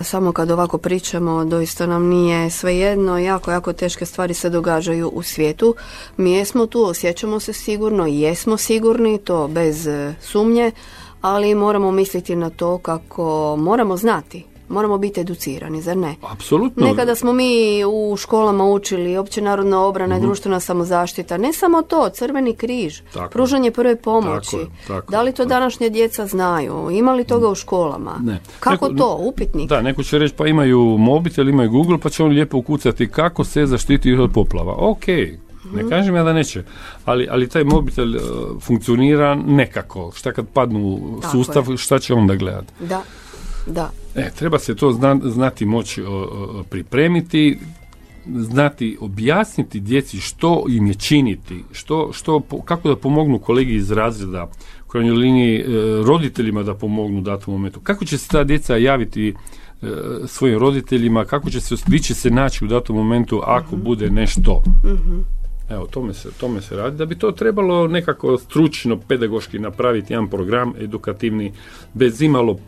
Samo 0.00 0.32
kad 0.32 0.50
ovako 0.50 0.78
pričamo, 0.78 1.44
doista 1.44 1.86
nam 1.86 2.06
nije 2.06 2.50
svejedno, 2.50 3.18
jako, 3.18 3.50
jako 3.50 3.72
teške 3.72 4.06
stvari 4.06 4.34
se 4.34 4.50
događaju 4.50 5.08
u 5.08 5.22
svijetu. 5.22 5.74
Mi 6.16 6.32
jesmo 6.32 6.66
tu, 6.66 6.84
osjećamo 6.84 7.40
se 7.40 7.52
sigurno, 7.52 8.06
jesmo 8.06 8.56
sigurni, 8.56 9.18
to 9.18 9.48
bez 9.48 9.86
e, 9.86 10.14
sumnje, 10.20 10.72
ali 11.20 11.54
moramo 11.54 11.90
misliti 11.90 12.36
na 12.36 12.50
to 12.50 12.78
kako 12.78 13.56
moramo 13.56 13.96
znati 13.96 14.57
moramo 14.68 14.98
biti 14.98 15.20
educirani, 15.20 15.82
zar 15.82 15.96
ne? 15.96 16.14
Apsolutno. 16.30 16.86
Nekada 16.86 17.14
smo 17.14 17.32
mi 17.32 17.84
u 17.84 18.16
školama 18.16 18.64
učili 18.64 19.16
opće 19.16 19.42
narodna 19.42 19.84
obrana 19.84 20.14
i 20.14 20.18
mhm. 20.18 20.26
društvena 20.26 20.60
samozaštita. 20.60 21.36
Ne 21.36 21.52
samo 21.52 21.82
to, 21.82 22.08
crveni 22.08 22.56
križ, 22.56 23.00
pružanje 23.30 23.70
prve 23.70 23.96
pomoći. 23.96 24.56
da 25.08 25.22
li 25.22 25.32
to 25.32 25.44
današnje 25.44 25.90
djeca 25.90 26.26
znaju? 26.26 26.88
Ima 26.90 27.12
li 27.12 27.24
toga 27.24 27.48
u 27.48 27.54
školama? 27.54 28.18
Ne. 28.22 28.40
Kako 28.60 28.88
to? 28.88 29.16
Upitnik? 29.20 29.68
Da, 29.68 29.82
neko 29.82 30.02
će 30.02 30.18
reći 30.18 30.34
pa 30.34 30.46
imaju 30.46 30.80
mobitel, 30.98 31.48
imaju 31.48 31.70
Google, 31.70 31.98
pa 31.98 32.08
će 32.08 32.24
oni 32.24 32.34
lijepo 32.34 32.58
ukucati 32.58 33.08
kako 33.08 33.44
se 33.44 33.66
zaštiti 33.66 34.12
od 34.12 34.32
poplava. 34.32 34.74
Ok, 34.78 35.06
ne 35.72 35.82
mhm. 35.82 35.88
kažem 35.88 36.16
ja 36.16 36.22
da 36.22 36.32
neće, 36.32 36.62
ali, 37.04 37.28
ali 37.30 37.48
taj 37.48 37.64
mobitel 37.64 38.16
uh, 38.16 38.22
funkcionira 38.62 39.34
nekako. 39.34 40.12
Šta 40.14 40.32
kad 40.32 40.46
padnu 40.48 40.80
u 40.80 41.20
sustav, 41.32 41.76
šta 41.76 41.98
će 41.98 42.14
onda 42.14 42.34
gledati? 42.34 42.72
Da, 42.80 43.02
da. 43.66 43.90
E, 44.18 44.30
treba 44.30 44.58
se 44.58 44.76
to 44.76 44.98
znati 45.22 45.66
moći 45.66 46.02
pripremiti, 46.70 47.58
znati 48.26 48.96
objasniti 49.00 49.80
djeci 49.80 50.20
što 50.20 50.64
im 50.68 50.86
je 50.86 50.94
činiti, 50.94 51.64
što, 51.72 52.10
što, 52.12 52.42
kako 52.64 52.88
da 52.88 52.96
pomognu 52.96 53.38
kolegi 53.38 53.74
iz 53.74 53.90
razreda, 53.90 54.50
u 54.86 54.90
krajnjoj 54.90 55.16
liniji 55.16 55.60
e, 55.60 55.64
roditeljima 56.06 56.62
da 56.62 56.74
pomognu 56.74 57.18
u 57.18 57.22
datom 57.22 57.54
momentu. 57.54 57.80
Kako 57.80 58.04
će 58.04 58.18
se 58.18 58.28
ta 58.28 58.44
djeca 58.44 58.76
javiti 58.76 59.28
e, 59.28 59.86
svojim 60.26 60.58
roditeljima, 60.58 61.24
kako 61.24 61.50
će 61.50 61.60
se, 61.60 61.74
gdje 61.86 61.98
će 61.98 62.14
se 62.14 62.30
naći 62.30 62.64
u 62.64 62.68
datom 62.68 62.96
momentu 62.96 63.40
ako 63.44 63.76
mhm. 63.76 63.84
bude 63.84 64.10
nešto. 64.10 64.62
mm 64.84 65.38
Evo, 65.70 65.86
tome 65.86 66.14
se, 66.14 66.30
tome 66.40 66.60
se 66.62 66.76
radi. 66.76 66.96
Da 66.96 67.06
bi 67.06 67.18
to 67.18 67.32
trebalo 67.32 67.88
nekako 67.88 68.38
stručno, 68.38 68.96
pedagoški 69.08 69.58
napraviti 69.58 70.12
jedan 70.12 70.28
program 70.28 70.72
edukativni, 70.78 71.52
bez 71.94 72.22
imalo 72.22 72.58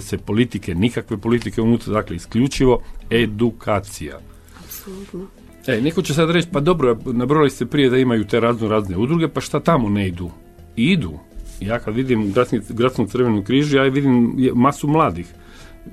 se 0.00 0.18
politike, 0.18 0.74
nikakve 0.74 1.16
politike 1.16 1.62
unutra, 1.62 1.92
dakle 1.92 2.16
isključivo 2.16 2.82
edukacija. 3.10 4.18
Apsolutno. 4.64 5.26
E, 5.66 5.80
neko 5.80 6.02
će 6.02 6.14
sad 6.14 6.30
reći, 6.30 6.48
pa 6.52 6.60
dobro, 6.60 6.98
nabrojali 7.06 7.50
ste 7.50 7.66
prije 7.66 7.90
da 7.90 7.98
imaju 7.98 8.24
te 8.24 8.40
razno 8.40 8.68
razne 8.68 8.96
udruge, 8.96 9.28
pa 9.28 9.40
šta 9.40 9.60
tamo 9.60 9.88
ne 9.88 10.08
idu? 10.08 10.30
I 10.76 10.84
idu. 10.84 11.18
Ja 11.60 11.78
kad 11.78 11.94
vidim 11.94 12.22
u 12.22 12.32
gradskom 12.68 13.06
crvenom 13.06 13.44
križu, 13.44 13.76
ja 13.76 13.82
vidim 13.82 14.34
masu 14.54 14.88
mladih. 14.88 15.26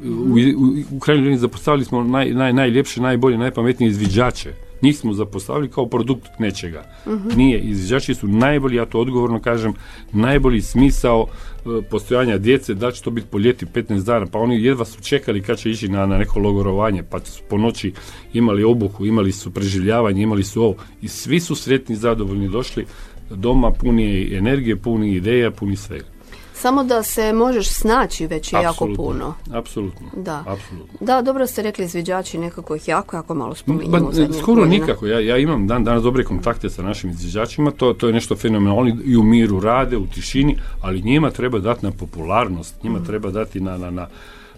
U, 0.04 0.36
u, 0.58 0.96
u 0.96 1.00
krajnjoj 1.00 1.24
liniji 1.24 1.40
zapostavili 1.40 1.86
smo 1.86 2.04
naj, 2.04 2.30
naj, 2.30 2.54
najljepše, 2.54 3.02
najbolje, 3.02 3.38
najpametnije 3.38 3.90
izviđače 3.90 4.54
njih 4.82 4.98
smo 4.98 5.14
zapostavili 5.14 5.70
kao 5.70 5.86
produkt 5.86 6.30
nečega. 6.40 6.84
uh 7.06 7.36
Nije, 7.38 7.60
izviđači 7.60 8.16
su 8.16 8.28
najbolji, 8.28 8.76
ja 8.76 8.86
to 8.86 9.00
odgovorno 9.00 9.40
kažem, 9.40 9.74
najbolji 10.12 10.62
smisao 10.62 11.28
e, 11.28 11.82
postojanja 11.90 12.38
djece, 12.38 12.74
da 12.74 12.92
će 12.92 13.02
to 13.02 13.12
biti 13.12 13.28
po 13.32 13.40
ljeti 13.40 13.66
15 13.66 14.04
dana, 14.04 14.26
pa 14.26 14.40
oni 14.40 14.64
jedva 14.64 14.86
su 14.86 15.02
čekali 15.02 15.42
kad 15.42 15.58
će 15.58 15.72
ići 15.72 15.90
na, 15.90 16.06
na 16.06 16.18
neko 16.18 16.40
logorovanje, 16.40 17.04
pa 17.04 17.20
su 17.20 17.42
po 17.50 17.58
noći 17.58 17.94
imali 18.34 18.64
obuku, 18.64 19.06
imali 19.06 19.32
su 19.32 19.52
preživljavanje, 19.52 20.24
imali 20.24 20.44
su 20.44 20.64
ovo 20.64 20.76
i 21.02 21.08
svi 21.08 21.40
su 21.40 21.56
sretni, 21.56 21.96
zadovoljni 21.96 22.50
došli 22.50 22.86
doma 23.30 23.72
puni 23.72 24.36
energije, 24.36 24.76
puni 24.76 25.16
ideja, 25.16 25.52
puni 25.52 25.76
svega. 25.76 26.06
Samo 26.62 26.84
da 26.84 27.04
se 27.04 27.34
možeš 27.34 27.70
snaći 27.70 28.28
već 28.28 28.54
je 28.54 28.62
jako 28.62 28.90
puno. 28.96 29.34
Apsolutno. 29.54 30.08
Da. 30.16 30.44
Apsolutno. 30.48 30.98
Da, 31.00 31.22
dobro 31.22 31.48
ste 31.48 31.62
rekli 31.62 31.86
izviđači 31.86 32.38
nekako 32.38 32.76
ih 32.76 32.88
jako, 32.88 33.16
jako 33.16 33.36
malo 33.36 33.56
spominjamo. 33.56 34.12
Ba, 34.12 34.34
skoro 34.42 34.66
nikako. 34.66 35.08
Ja, 35.08 35.20
ja 35.20 35.38
imam 35.38 35.68
dan 35.68 35.84
danas 35.84 36.04
dobre 36.04 36.24
kontakte 36.24 36.70
sa 36.70 36.84
našim 36.84 37.10
izviđačima, 37.10 37.72
to, 37.72 37.94
to 37.94 38.08
je 38.08 38.14
nešto 38.14 38.36
fenomenalno. 38.36 38.98
I 39.06 39.18
u 39.18 39.24
miru 39.24 39.60
rade, 39.60 39.98
u 39.98 40.08
tišini, 40.08 40.58
ali 40.82 41.02
njima 41.02 41.32
treba 41.32 41.60
dati 41.60 41.86
na 41.86 41.92
popularnost, 41.92 42.84
njima 42.84 43.00
mm. 43.00 43.06
treba 43.06 43.32
dati 43.32 43.60
na, 43.60 43.78
na, 43.78 43.90
na 43.92 44.08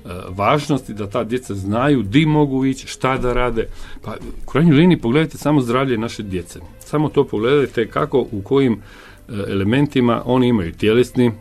uh, 0.05 0.11
važnosti 0.29 0.93
da 0.93 1.09
ta 1.09 1.23
djeca 1.23 1.55
znaju 1.55 2.03
di 2.03 2.25
mogu 2.25 2.65
ići, 2.65 2.87
šta 2.87 3.17
da 3.17 3.33
rade. 3.33 3.67
Pa 4.01 4.15
u 4.45 4.49
krajnjoj 4.49 4.75
liniji 4.75 4.97
pogledajte 4.97 5.37
samo 5.37 5.61
zdravlje 5.61 5.97
naše 5.97 6.23
djece. 6.23 6.59
Samo 6.79 7.09
to 7.09 7.23
pogledajte 7.23 7.87
kako, 7.87 8.19
u 8.31 8.41
kojim 8.41 8.73
uh, 8.73 9.35
elementima 9.47 10.21
oni 10.25 10.47
imaju 10.47 10.73
tjelesni, 10.73 11.31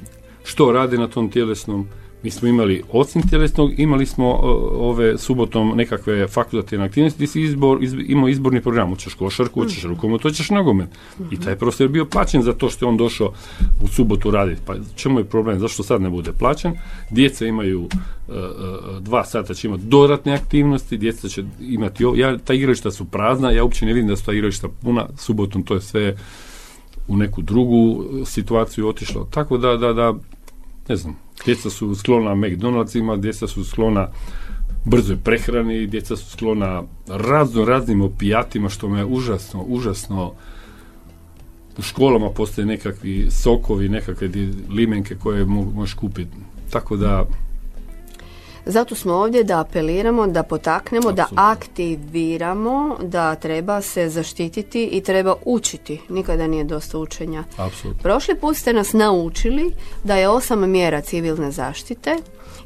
što 0.44 0.72
rade 0.72 0.98
na 0.98 1.08
tom 1.08 1.30
tjelesnom. 1.30 1.88
Mi 2.22 2.30
smo 2.30 2.48
imali 2.48 2.82
osim 2.92 3.28
tjelesnog, 3.28 3.78
imali 3.78 4.06
smo 4.06 4.26
ove 4.72 5.18
subotom 5.18 5.72
nekakve 5.76 6.28
fakultativne 6.28 6.84
aktivnosti 6.84 7.16
gdje 7.16 7.26
si 7.26 7.40
izbor, 7.40 7.78
imao 8.06 8.28
izborni 8.28 8.60
program, 8.60 8.88
hoćeš 8.88 9.14
košarku, 9.14 9.60
hoćeš 9.62 9.84
mhm. 9.84 9.92
rukomet, 9.92 10.22
hoćeš 10.22 10.50
nogomet. 10.50 10.88
I 11.30 11.40
taj 11.40 11.56
profesor 11.56 11.84
je 11.84 11.88
bio 11.88 12.04
plaćen 12.04 12.42
za 12.42 12.52
to 12.52 12.70
što 12.70 12.84
je 12.84 12.88
on 12.88 12.96
došao 12.96 13.32
u 13.82 13.88
subotu 13.88 14.30
raditi. 14.30 14.60
Pa 14.66 14.74
čemu 14.94 15.18
je 15.18 15.24
problem, 15.24 15.58
zašto 15.58 15.82
sad 15.82 16.02
ne 16.02 16.10
bude 16.10 16.32
plaćen? 16.32 16.72
Djeca 17.10 17.46
imaju 17.46 17.88
e, 18.28 18.32
dva 19.00 19.24
sata 19.24 19.54
će 19.54 19.68
imati 19.68 19.82
dodatne 19.82 20.34
aktivnosti, 20.34 20.96
djeca 20.96 21.28
će 21.28 21.44
imati 21.60 22.04
ovo. 22.04 22.16
Ja, 22.16 22.38
ta 22.38 22.54
igrališta 22.54 22.90
su 22.90 23.04
prazna, 23.04 23.50
ja 23.50 23.64
uopće 23.64 23.86
ne 23.86 23.92
vidim 23.92 24.08
da 24.08 24.16
su 24.16 24.24
ta 24.24 24.32
igrališta 24.32 24.68
puna, 24.82 25.06
subotom 25.16 25.62
to 25.62 25.74
je 25.74 25.80
sve 25.80 26.16
u 27.08 27.16
neku 27.16 27.42
drugu 27.42 28.04
situaciju 28.24 28.88
otišlo. 28.88 29.28
Tako 29.30 29.58
da, 29.58 29.76
da, 29.76 29.92
da 29.92 30.14
ne 30.88 30.96
znam, 30.96 31.16
djeca 31.44 31.70
su 31.70 31.94
sklona 31.94 32.34
McDonaldsima, 32.34 33.16
djeca 33.16 33.46
su 33.46 33.64
sklona 33.64 34.08
brzoj 34.84 35.16
prehrani, 35.16 35.86
djeca 35.86 36.16
su 36.16 36.30
sklona 36.30 36.82
razno 37.06 37.64
raznim 37.64 38.02
opijatima, 38.02 38.68
što 38.68 38.88
me 38.88 39.04
užasno, 39.04 39.62
užasno 39.62 40.32
u 41.78 41.82
školama 41.82 42.30
postoje 42.30 42.66
nekakvi 42.66 43.26
sokovi, 43.30 43.88
nekakve 43.88 44.30
limenke 44.70 45.14
koje 45.14 45.44
možeš 45.44 45.94
kupiti. 45.94 46.36
Tako 46.70 46.96
da 46.96 47.26
zato 48.66 48.94
smo 48.94 49.14
ovdje 49.14 49.44
da 49.44 49.60
apeliramo, 49.60 50.26
da 50.26 50.42
potaknemo, 50.42 51.12
da 51.12 51.26
aktiviramo, 51.36 52.96
da 53.02 53.34
treba 53.34 53.80
se 53.80 54.08
zaštititi 54.08 54.84
i 54.84 55.00
treba 55.00 55.34
učiti. 55.44 56.00
Nikada 56.08 56.46
nije 56.46 56.64
dosta 56.64 56.98
učenja. 56.98 57.44
Absolutno. 57.56 58.02
Prošli 58.02 58.34
put 58.34 58.56
ste 58.56 58.72
nas 58.72 58.92
naučili 58.92 59.74
da 60.04 60.16
je 60.16 60.28
osam 60.28 60.70
mjera 60.70 61.00
civilne 61.00 61.50
zaštite 61.50 62.16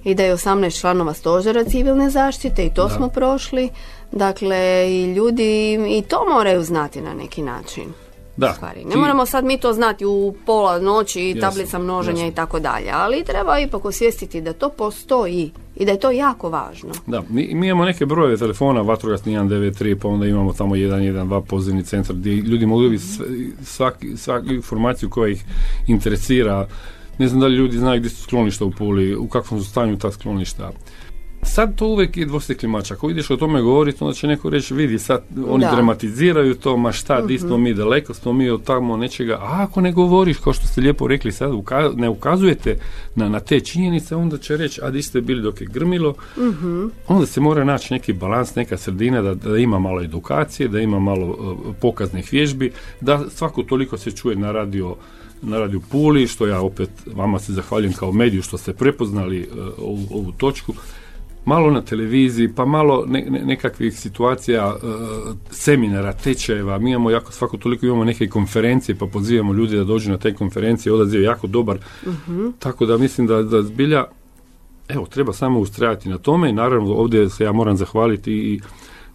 i 0.05 0.15
da 0.15 0.23
je 0.23 0.37
18 0.37 0.81
članova 0.81 1.15
stožera 1.15 1.65
civilne 1.65 2.11
zaštite 2.11 2.65
i 2.65 2.75
to 2.75 2.89
smo 2.89 3.09
prošli. 3.09 3.71
Dakle, 4.13 4.87
i 4.89 5.15
ljudi 5.15 5.79
i 5.99 6.03
to 6.03 6.25
moraju 6.35 6.63
znati 6.63 7.01
na 7.01 7.15
neki 7.15 7.43
način. 7.43 7.93
Da. 8.37 8.53
Stvari. 8.53 8.85
Ne 8.85 8.97
moramo 8.97 9.27
sad 9.27 9.45
mi 9.45 9.61
to 9.61 9.73
znati 9.73 10.05
u 10.05 10.35
pola 10.47 10.79
noći, 10.79 11.37
tablica 11.41 11.79
množenja 11.79 12.27
i 12.27 12.33
tako 12.33 12.61
dalje, 12.61 12.91
ali 12.93 13.25
treba 13.25 13.59
ipak 13.59 13.85
osvijestiti 13.85 14.41
da 14.41 14.53
to 14.53 14.69
postoji 14.69 15.53
i 15.77 15.85
da 15.85 15.93
je 15.93 16.01
to 16.01 16.11
jako 16.11 16.51
važno. 16.51 16.91
Da, 17.07 17.23
mi, 17.29 17.55
mi 17.55 17.67
imamo 17.67 17.85
neke 17.85 18.07
brojeve 18.07 18.37
telefona, 18.37 18.81
vatrogasni 18.81 19.37
193, 19.37 19.95
pa 19.95 20.09
onda 20.09 20.27
imamo 20.27 20.53
tamo 20.53 20.77
112 20.77 21.45
pozivni 21.45 21.85
centar 21.85 22.17
gdje 22.17 22.35
ljudi 22.35 22.67
mogu 22.67 22.83
dobiti 22.83 23.05
svaki, 23.63 24.17
svaku 24.17 24.53
informaciju 24.53 25.11
koja 25.11 25.33
ih 25.33 25.45
interesira. 25.87 26.67
Ne 27.19 27.29
znam 27.29 27.41
da 27.41 27.47
li 27.47 27.57
ljudi 27.57 27.79
znaju 27.79 28.01
gdje 28.01 28.11
su 28.11 28.23
skloništa 28.23 28.65
u 28.65 28.71
Puli, 28.71 29.17
u 29.17 29.29
kakvom 29.29 29.61
su 29.61 29.71
stanju 29.71 29.99
ta 29.99 30.13
skloništa. 30.13 30.73
Sad 31.47 31.75
to 31.77 31.87
uvijek 31.87 32.17
je 32.17 32.27
dvostekli 32.27 32.69
mač. 32.69 32.91
Ako 32.91 33.11
ideš 33.11 33.31
o 33.31 33.37
tome 33.37 33.63
govoriti, 33.63 33.99
onda 34.01 34.15
će 34.15 34.27
neko 34.27 34.51
reći, 34.51 34.75
vidi, 34.75 34.99
sad 34.99 35.23
oni 35.49 35.65
Da. 35.65 35.71
dramatiziraju 35.71 36.55
to, 36.55 36.77
ma 36.77 36.93
šta, 36.93 37.21
di 37.21 37.39
smo 37.39 37.59
mi, 37.59 37.75
daleko 37.75 38.15
smo 38.15 38.33
mi 38.33 38.51
od 38.51 38.63
tamo 38.65 38.97
nečega. 38.97 39.35
A 39.35 39.63
ako 39.63 39.81
ne 39.81 39.93
govoriš, 39.93 40.37
kao 40.39 40.53
što 40.53 40.67
ste 40.67 40.81
lijepo 40.81 41.07
rekli, 41.07 41.33
sad 41.33 41.53
uka- 41.53 41.93
ne 41.97 42.09
ukazujete 42.09 42.79
na, 43.15 43.29
na 43.29 43.41
te 43.41 43.61
činjenice, 43.61 44.17
onda 44.17 44.39
će 44.39 44.57
reći, 44.57 44.81
a 44.83 44.91
di 44.91 45.03
ste 45.03 45.21
bili 45.21 45.43
dok 45.43 45.61
je 45.61 45.67
grmilo. 45.67 46.15
Onda 47.09 47.27
se 47.27 47.41
mora 47.41 47.65
naći 47.65 47.93
neki 47.95 48.13
balans, 48.13 48.55
neka 48.55 48.77
sredina, 48.77 49.23
da, 49.23 49.35
da 49.35 49.59
ima 49.59 49.79
malo 49.79 50.03
edukacije, 50.03 50.69
da 50.69 50.81
ima 50.81 50.99
malo 51.01 51.27
uh, 51.27 51.75
pokaznih 51.81 52.29
vježbi, 52.33 52.73
da 53.01 53.31
svako 53.31 53.63
toliko 53.63 53.99
se 53.99 54.11
čuje 54.11 54.37
na 54.37 54.53
radio 54.53 54.97
na 55.43 55.59
radiju 55.59 55.81
Puli, 55.91 56.27
što 56.27 56.47
ja 56.47 56.61
opet 56.61 56.91
vama 57.15 57.39
se 57.39 57.53
zahvaljujem 57.53 57.93
kao 57.93 58.13
mediju 58.13 58.43
što 58.43 58.59
ste 58.59 58.73
prepoznali 58.73 59.49
uh, 59.53 59.59
ovu, 59.79 60.07
ovu 60.11 60.33
točku 60.33 60.75
malo 61.47 61.71
na 61.71 61.81
televiziji, 61.81 62.49
pa 62.57 62.65
malo 62.65 63.05
ne- 63.07 63.27
ne- 63.31 63.45
nekakvih 63.45 63.99
situacija, 63.99 64.75
uh, 64.75 65.37
seminara, 65.51 66.13
tečajeva, 66.13 66.79
mi 66.79 66.91
imamo 66.91 67.11
jako 67.11 67.33
svako 67.33 67.57
toliko 67.57 67.87
imamo 67.87 68.05
neke 68.05 68.29
konferencije, 68.29 68.95
pa 68.95 69.07
pozivamo 69.07 69.53
ljudi 69.53 69.77
da 69.77 69.85
dođu 69.85 70.11
na 70.11 70.19
te 70.19 70.35
konferencije, 70.35 70.93
odaziv 70.93 71.21
je 71.21 71.25
jako 71.25 71.47
dobar, 71.47 71.79
tako 72.59 72.87
da 72.87 72.99
mislim 72.99 73.27
da, 73.27 73.43
da 73.43 73.63
zbilja 73.63 74.05
Evo, 74.89 75.07
treba 75.07 75.33
samo 75.33 75.61
ustrajati 75.61 76.09
na 76.09 76.19
tome. 76.19 76.51
I 76.51 76.53
naravno 76.53 76.95
ovdje 76.95 77.31
se 77.31 77.45
ja 77.45 77.53
moram 77.53 77.77
zahvaliti 77.77 78.33
i, 78.33 78.61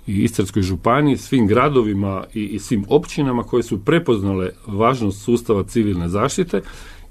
i 0.07 0.23
Istarskoj 0.23 0.61
županiji, 0.61 1.17
svim 1.17 1.47
gradovima 1.47 2.23
i, 2.33 2.43
i 2.45 2.59
svim 2.59 2.85
općinama 2.89 3.43
koje 3.43 3.63
su 3.63 3.85
prepoznale 3.85 4.49
važnost 4.67 5.23
sustava 5.23 5.63
civilne 5.63 6.09
zaštite, 6.09 6.61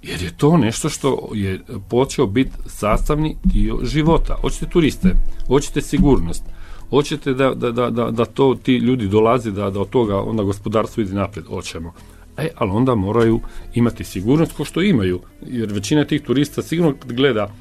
jer 0.03 0.23
je 0.23 0.37
to 0.37 0.57
nešto 0.57 0.89
što 0.89 1.31
je 1.35 1.61
počeo 1.89 2.27
biti 2.27 2.51
sastavni 2.67 3.37
dio 3.45 3.79
života. 3.83 4.35
Hoćete 4.41 4.67
turiste, 4.67 5.15
hoćete 5.47 5.81
sigurnost, 5.81 6.43
hoćete 6.91 7.35
da, 7.35 7.55
da, 7.55 7.71
da, 7.71 7.91
da, 7.91 8.11
da 8.11 8.25
to 8.25 8.57
ti 8.63 8.77
ljudi 8.77 9.09
dolazi, 9.09 9.53
da, 9.53 9.71
da 9.71 9.81
od 9.81 9.89
toga 9.89 10.21
onda 10.21 10.43
gospodarstvo 10.43 11.01
ide 11.01 11.15
naprijed, 11.15 11.47
hoćemo. 11.47 11.93
E, 12.37 12.49
ali 12.57 12.71
onda 12.71 12.95
moraju 12.95 13.41
imati 13.75 14.05
sigurnost 14.05 14.53
kao 14.57 14.65
što 14.65 14.83
imaju, 14.83 15.21
jer 15.47 15.73
većina 15.73 16.05
tih 16.05 16.23
turista 16.23 16.63
sigurno 16.63 16.95
gleda 17.07 17.55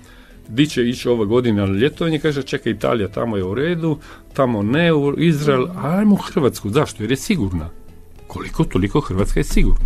di 0.47 0.67
će 0.67 0.89
ići 0.89 1.09
ove 1.09 1.25
godine 1.25 1.67
na 1.67 1.73
ljetovanje, 1.73 2.19
kaže 2.19 2.43
čeka 2.43 2.69
Italija, 2.69 3.07
tamo 3.07 3.37
je 3.37 3.43
u 3.43 3.53
redu, 3.53 3.97
tamo 4.33 4.63
ne, 4.63 4.93
u 4.93 5.19
Izrael, 5.19 5.67
ajmo 5.83 6.15
u 6.15 6.17
Hrvatsku, 6.17 6.69
zašto? 6.69 7.03
Jer 7.03 7.11
je 7.11 7.17
sigurna. 7.17 7.69
Koliko 8.27 8.63
toliko 8.63 8.99
Hrvatska 8.99 9.39
je 9.39 9.43
sigurna. 9.43 9.85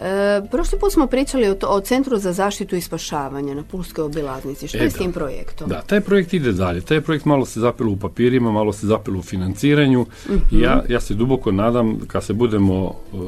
E, 0.00 0.04
prošli 0.46 0.78
put 0.78 0.92
smo 0.92 1.06
pričali 1.06 1.48
o, 1.48 1.54
to- 1.54 1.66
o 1.68 1.80
Centru 1.80 2.18
za 2.18 2.32
zaštitu 2.32 2.76
i 2.76 2.80
spašavanje 2.80 3.54
na 3.54 3.62
Pulskoj 3.62 4.04
obilaznici. 4.04 4.68
Što 4.68 4.78
E, 4.78 4.80
je 4.80 4.90
s 4.90 4.94
tim 4.94 5.12
projektom? 5.12 5.68
Da, 5.68 5.80
taj 5.82 6.00
projekt 6.00 6.34
ide 6.34 6.52
dalje. 6.52 6.80
Taj 6.80 7.00
projekt 7.00 7.24
malo 7.24 7.46
se 7.46 7.60
zapelo 7.60 7.90
u 7.90 7.96
papirima, 7.96 8.52
malo 8.52 8.72
se 8.72 8.86
zapelo 8.86 9.18
u 9.18 9.22
financiranju. 9.22 10.06
ja, 10.52 10.84
ja 10.88 11.00
se 11.00 11.14
duboko 11.14 11.52
nadam 11.52 11.98
kad 12.06 12.24
se 12.24 12.32
budemo 12.32 12.74
uh, 13.12 13.20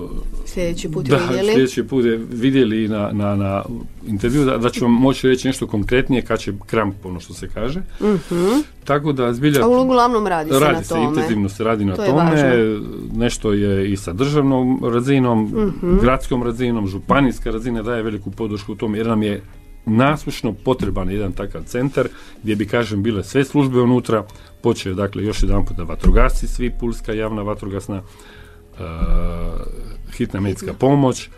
Sljedeći 0.47 0.89
put 0.89 1.07
da, 1.07 1.17
vidjeli. 1.19 1.53
sljedeći 1.53 1.83
put 1.85 2.05
je 2.05 2.17
vidjeli 2.33 2.89
na, 2.89 3.11
na, 3.13 3.37
na 3.37 3.63
intervju 4.07 4.45
da, 4.45 4.59
da 4.59 4.71
ću 4.71 4.85
vam 4.85 4.93
moći 4.93 5.29
reći 5.29 5.49
nešto 5.49 5.67
konkretnije 5.67 6.23
kad 6.23 6.39
će 6.39 6.53
kramp, 6.67 6.95
ono 7.05 7.21
što 7.21 7.35
se 7.35 7.49
kaže. 7.49 7.83
Tako 8.85 9.13
da 9.13 9.33
zbilja... 9.33 9.65
A 9.65 9.69
uglavnom 9.71 10.27
radi 10.27 10.51
se 10.51 10.59
radi 10.61 10.73
na 10.73 10.83
se, 10.83 10.89
tome. 10.89 11.05
intenzivno 11.05 11.49
se 11.49 11.65
radi 11.65 11.85
na 11.85 11.97
To 11.97 12.03
je 12.03 12.09
tome, 12.09 12.31
važno. 12.31 12.49
nešto 13.15 13.53
je 13.53 13.93
i 13.93 13.97
sa 13.97 14.13
državnom 14.13 14.81
razinom, 14.85 15.45
Mhm. 15.45 15.99
gradskom 15.99 16.43
razinom, 16.43 16.87
županijska 16.87 17.51
razina 17.51 17.83
daje 17.83 18.03
veliku 18.03 18.31
podršku 18.31 18.73
u 18.73 18.77
tome 18.77 18.99
jer 18.99 19.07
nam 19.07 19.23
je 19.23 19.43
nasušno 19.87 20.53
potreban 20.55 21.11
jedan 21.11 21.33
takav 21.33 21.63
centar 21.63 22.09
gdje 22.43 22.57
bi 22.57 22.67
kažem 22.67 23.03
bile 23.03 23.25
sve 23.25 23.45
službe 23.45 23.81
unutra, 23.81 24.25
počeo 24.63 24.95
dakle 24.95 25.25
još 25.25 25.43
jedan 25.43 25.65
puta 25.65 25.83
vatrogasci, 25.83 26.47
svi 26.47 26.71
pulska 26.71 27.13
javna 27.13 27.43
vatrogasna 27.43 28.03
uh, 28.73 28.81
hitna 30.13 30.41
medicinska 30.41 30.75
pomoć, 30.75 31.29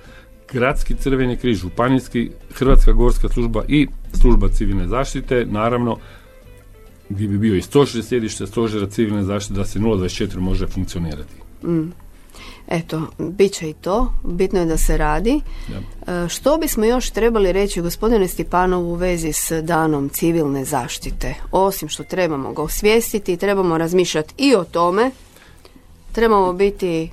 gradski 0.52 0.94
crveni 0.94 1.36
križ, 1.36 1.58
županijski, 1.58 2.30
Hrvatska 2.52 2.92
gorska 2.92 3.28
služba 3.28 3.62
i 3.68 3.86
služba 4.12 4.48
civilne 4.48 4.88
zaštite, 4.88 5.46
naravno 5.50 5.96
gdje 7.14 7.28
bi 7.28 7.38
bio 7.38 7.56
i 7.56 7.62
stožer 7.62 8.04
sjedište 8.04 8.46
stožera 8.46 8.86
civilne 8.86 9.22
zaštite 9.22 9.54
da 9.54 9.64
se 9.64 9.78
024 9.78 10.38
može 10.38 10.66
funkcionirati. 10.66 11.34
Eto, 12.68 13.02
bit 13.18 13.52
će 13.52 13.70
i 13.70 13.72
to. 13.72 14.12
Bitno 14.24 14.60
je 14.60 14.66
da 14.66 14.76
se 14.76 14.96
radi. 14.96 15.40
E, 16.06 16.28
Što 16.28 16.58
bismo 16.58 16.84
još 16.84 17.10
trebali 17.10 17.52
reći 17.52 17.80
gospodine 17.80 18.28
Stipanov 18.28 18.82
u 18.82 18.94
vezi 18.94 19.32
s 19.32 19.52
danom 19.62 20.08
civilne 20.08 20.64
zaštite? 20.64 21.34
Osim 21.50 21.88
što 21.88 22.04
trebamo 22.04 22.52
ga 22.52 22.62
osvijestiti, 22.62 23.36
trebamo 23.36 23.78
razmišljati 23.78 24.34
i 24.38 24.54
o 24.54 24.64
tome. 24.64 25.10
Trebamo 26.12 26.52
biti 26.52 27.10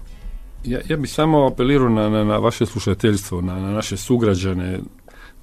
Ja, 0.64 0.80
ja 0.90 0.98
bih 0.98 1.12
samo 1.12 1.48
apelirao 1.48 1.90
na, 1.90 2.10
na, 2.10 2.24
na 2.24 2.38
vaše 2.38 2.66
slušateljstvo, 2.66 3.42
na, 3.42 3.60
na 3.60 3.72
naše 3.72 3.98
sugrađane, 3.98 4.80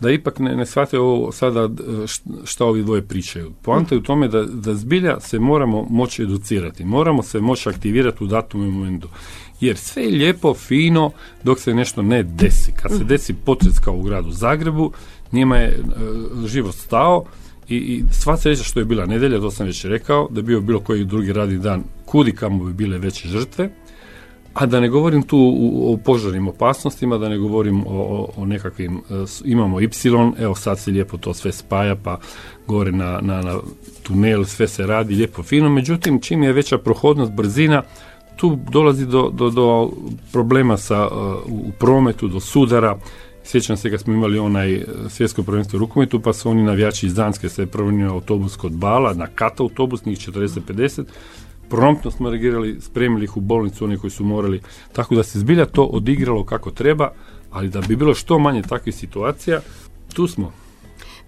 da 0.00 0.10
ipak 0.10 0.38
ne, 0.38 0.56
ne 0.56 0.66
shvate 0.66 0.98
ovo 0.98 1.32
sada 1.32 1.60
e, 1.64 2.06
šta 2.44 2.64
ovi 2.64 2.82
dvoje 2.82 3.02
pričaju. 3.02 3.52
Poanta 3.62 3.94
je 3.94 3.98
u 3.98 4.02
tome 4.02 4.28
da, 4.28 4.42
da 4.42 4.74
zbilja 4.74 5.20
se 5.20 5.38
moramo 5.38 5.86
moći 5.90 6.22
educirati, 6.22 6.84
moramo 6.84 7.22
se 7.22 7.40
moći 7.40 7.68
aktivirati 7.68 8.24
u 8.24 8.26
datom 8.26 8.60
momentu. 8.60 9.08
Jer 9.60 9.76
sve 9.76 10.02
je 10.02 10.10
lijepo, 10.10 10.54
fino, 10.54 11.10
dok 11.42 11.60
se 11.60 11.74
nešto 11.74 12.02
ne 12.02 12.22
desi. 12.22 12.72
Kad 12.82 12.92
se 12.98 13.04
desi 13.04 13.34
potres 13.34 13.78
kao 13.78 13.94
u 13.94 14.02
gradu 14.02 14.30
Zagrebu, 14.30 14.92
njima 15.32 15.56
je 15.56 15.68
e, 15.68 15.78
život 16.46 16.74
stao 16.74 17.24
i, 17.68 17.76
i 17.76 18.04
sva 18.10 18.36
sreća 18.36 18.62
što 18.62 18.78
je 18.80 18.84
bila 18.84 19.06
nedjelja, 19.06 19.40
to 19.40 19.50
sam 19.50 19.66
već 19.66 19.84
rekao, 19.84 20.28
da 20.30 20.38
je 20.38 20.44
bio 20.44 20.60
bilo 20.60 20.80
koji 20.80 21.04
drugi 21.04 21.32
radni 21.32 21.58
dan, 21.58 21.82
kudi 22.04 22.32
kamo 22.32 22.64
bi 22.64 22.72
bile 22.72 22.98
veće 22.98 23.28
žrtve, 23.28 23.70
a 24.58 24.66
da 24.66 24.80
ne 24.80 24.88
govorim 24.88 25.22
tu 25.22 25.38
o 25.82 25.96
požarnim 26.04 26.48
opasnostima, 26.48 27.18
da 27.18 27.28
ne 27.28 27.38
govorim 27.38 27.84
o, 27.86 28.28
o, 28.36 28.46
nekakvim, 28.46 28.96
e, 28.96 29.24
imamo 29.44 29.80
Y, 29.80 29.88
evo 30.38 30.54
sad 30.54 30.78
se 30.78 30.90
lijepo 30.90 31.16
to 31.16 31.34
sve 31.34 31.52
spaja, 31.52 31.96
pa 31.96 32.18
gore 32.66 32.92
na, 32.92 33.20
na, 33.22 33.42
na 33.42 33.58
tunel 34.02 34.44
sve 34.44 34.68
se 34.68 34.86
radi 34.86 35.14
lijepo 35.14 35.42
fino, 35.42 35.68
međutim 35.68 36.20
čim 36.20 36.42
je 36.42 36.52
veća 36.52 36.78
prohodnost, 36.78 37.32
brzina, 37.32 37.82
tu 38.36 38.58
dolazi 38.70 39.06
do, 39.06 39.30
do, 39.30 39.50
do 39.50 39.90
problema 40.32 40.76
sa, 40.76 41.08
e, 41.12 41.14
u, 41.46 41.72
prometu, 41.78 42.28
do 42.28 42.40
sudara, 42.40 42.98
Sjećam 43.44 43.76
se 43.76 43.90
kad 43.90 44.00
smo 44.00 44.12
imali 44.12 44.38
onaj 44.38 44.74
e, 44.74 44.84
svjetsko 45.08 45.42
prvenstvo 45.42 45.76
u 45.76 45.80
rukometu, 45.80 46.20
pa 46.20 46.32
su 46.32 46.50
oni 46.50 46.62
navijači 46.62 47.06
iz 47.06 47.14
Danske 47.14 47.48
se 47.48 47.66
promijenio 47.66 48.12
autobus 48.12 48.56
kod 48.56 48.72
Bala, 48.72 49.14
na 49.14 49.26
kat 49.26 49.60
autobus, 49.60 50.04
njih 50.04 50.18
40-50, 50.18 51.04
promptno 51.70 52.10
smo 52.10 52.30
reagirali, 52.30 52.80
spremili 52.80 53.24
ih 53.24 53.36
u 53.36 53.40
bolnicu, 53.40 53.84
oni 53.84 53.98
koji 53.98 54.10
su 54.10 54.24
morali, 54.24 54.60
tako 54.92 55.14
da 55.14 55.22
se 55.22 55.38
zbilja 55.38 55.66
to 55.66 55.84
odigralo 55.84 56.44
kako 56.44 56.70
treba, 56.70 57.12
ali 57.50 57.68
da 57.68 57.80
bi 57.80 57.96
bilo 57.96 58.14
što 58.14 58.38
manje 58.38 58.62
takvih 58.62 58.94
situacija, 58.94 59.60
tu 60.14 60.26
smo. 60.26 60.52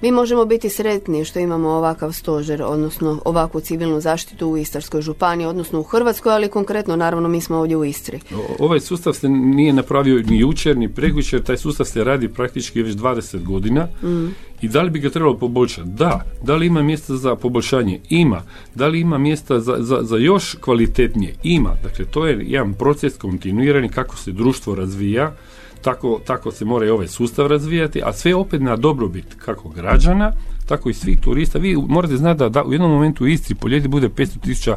Mi 0.03 0.13
možemo 0.13 0.45
biti 0.45 0.69
sretni 0.69 1.25
što 1.25 1.39
imamo 1.39 1.69
ovakav 1.69 2.13
stožer, 2.13 2.63
odnosno 2.63 3.21
ovakvu 3.25 3.61
civilnu 3.61 4.01
zaštitu 4.01 4.49
u 4.49 4.57
Istarskoj 4.57 5.03
županiji, 5.03 5.47
odnosno 5.47 5.81
u 5.81 5.83
Hrvatskoj, 5.83 6.33
ali 6.33 6.49
konkretno 6.49 6.97
naravno 6.97 7.29
mi 7.29 7.41
smo 7.41 7.57
ovdje 7.57 7.77
u 7.77 7.85
Istri. 7.85 8.21
O- 8.35 8.65
Ovaj 8.65 8.81
sustav 8.81 9.13
se 9.13 9.29
nije 9.29 9.73
napravio 9.73 10.23
ni 10.27 10.39
jučer, 10.39 10.77
ni 10.77 10.89
prekjučer, 10.89 11.43
taj 11.43 11.57
sustav 11.57 11.87
se 11.87 12.05
radi 12.05 12.29
praktički 12.29 12.83
već 12.83 12.95
20 12.97 13.45
godina 13.45 13.89
i 14.61 14.69
da 14.69 14.83
li 14.83 14.91
bi 14.91 14.99
ga 14.99 15.11
trebalo 15.11 15.37
poboljšati? 15.37 15.89
Da. 15.89 16.21
Da 16.43 16.57
li 16.57 16.67
ima 16.67 16.83
mjesta 16.83 17.17
za 17.17 17.37
poboljšanje? 17.37 18.01
Ima. 18.09 18.43
Da 18.75 18.87
li 18.87 19.01
ima 19.01 19.19
mjesta 19.19 19.61
za, 19.61 19.77
za, 19.79 19.99
za 20.03 20.17
još 20.17 20.57
kvalitetnije? 20.61 21.35
Ima. 21.43 21.71
Dakle, 21.83 22.05
to 22.05 22.27
je 22.27 22.39
jedan 22.47 22.75
proces 22.75 23.17
kontinuirani 23.17 23.89
kako 23.89 24.17
se 24.17 24.33
društvo 24.33 24.75
razvija, 24.75 25.33
tako, 25.83 26.21
tako 26.27 26.51
se 26.51 26.65
mora 26.65 26.87
i 26.87 26.91
ovaj 26.91 27.09
sustav 27.09 27.47
razvijati, 27.47 28.03
a 28.05 28.13
sve 28.13 28.35
opet 28.35 28.61
na 28.61 28.77
dobrobit 28.77 29.35
kako 29.39 29.69
građana, 29.69 30.33
tako 30.67 30.91
i 30.91 30.95
svih 30.95 31.21
turista. 31.21 31.59
Vi 31.59 31.77
morate 31.89 32.17
znati 32.17 32.39
da, 32.39 32.49
da 32.49 32.65
u 32.65 32.73
jednom 32.73 32.91
momentu 32.91 33.25
u 33.25 33.27
Istri 33.27 33.55
po 33.55 33.69
ljeti 33.69 33.89
bude 33.89 34.09
500 34.09 34.41
tisuća 34.41 34.77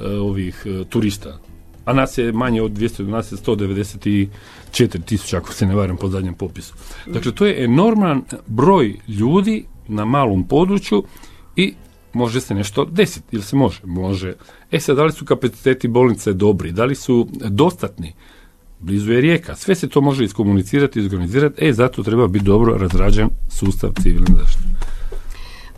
e, 0.00 0.06
ovih 0.06 0.66
e, 0.66 0.84
turista. 0.84 1.38
A 1.84 1.92
nas 1.92 2.18
je 2.18 2.32
manje 2.32 2.62
od 2.62 2.72
200, 2.72 3.06
nas 3.08 3.32
je 3.32 3.38
194 3.38 5.04
tisuća, 5.04 5.36
ako 5.36 5.52
se 5.52 5.66
ne 5.66 5.74
varam 5.74 5.96
po 5.96 6.08
zadnjem 6.08 6.34
popisu. 6.34 6.74
Dakle, 7.06 7.32
to 7.32 7.46
je 7.46 7.64
enorman 7.64 8.22
broj 8.46 8.96
ljudi 9.08 9.64
na 9.88 10.04
malom 10.04 10.44
području 10.44 11.04
i 11.56 11.74
može 12.12 12.40
se 12.40 12.54
nešto 12.54 12.84
desiti, 12.84 13.26
ili 13.32 13.42
se 13.42 13.56
može? 13.56 13.80
Može. 13.84 14.34
E 14.70 14.80
sad, 14.80 14.96
da 14.96 15.04
li 15.04 15.12
su 15.12 15.24
kapaciteti 15.24 15.88
bolnice 15.88 16.32
dobri, 16.32 16.72
da 16.72 16.84
li 16.84 16.94
su 16.94 17.28
dostatni? 17.32 18.12
Blizu 18.80 19.12
je 19.12 19.20
rijeka, 19.20 19.56
sve 19.56 19.74
se 19.74 19.88
to 19.88 20.00
može 20.00 20.24
iskomunicirati, 20.24 20.98
izorganizirati, 20.98 21.64
e, 21.64 21.72
zato 21.72 22.02
treba 22.02 22.26
biti 22.26 22.44
dobro 22.44 22.76
razrađen 22.76 23.28
sustav 23.48 23.90
civilne 24.02 24.30
zaštite. 24.38 24.70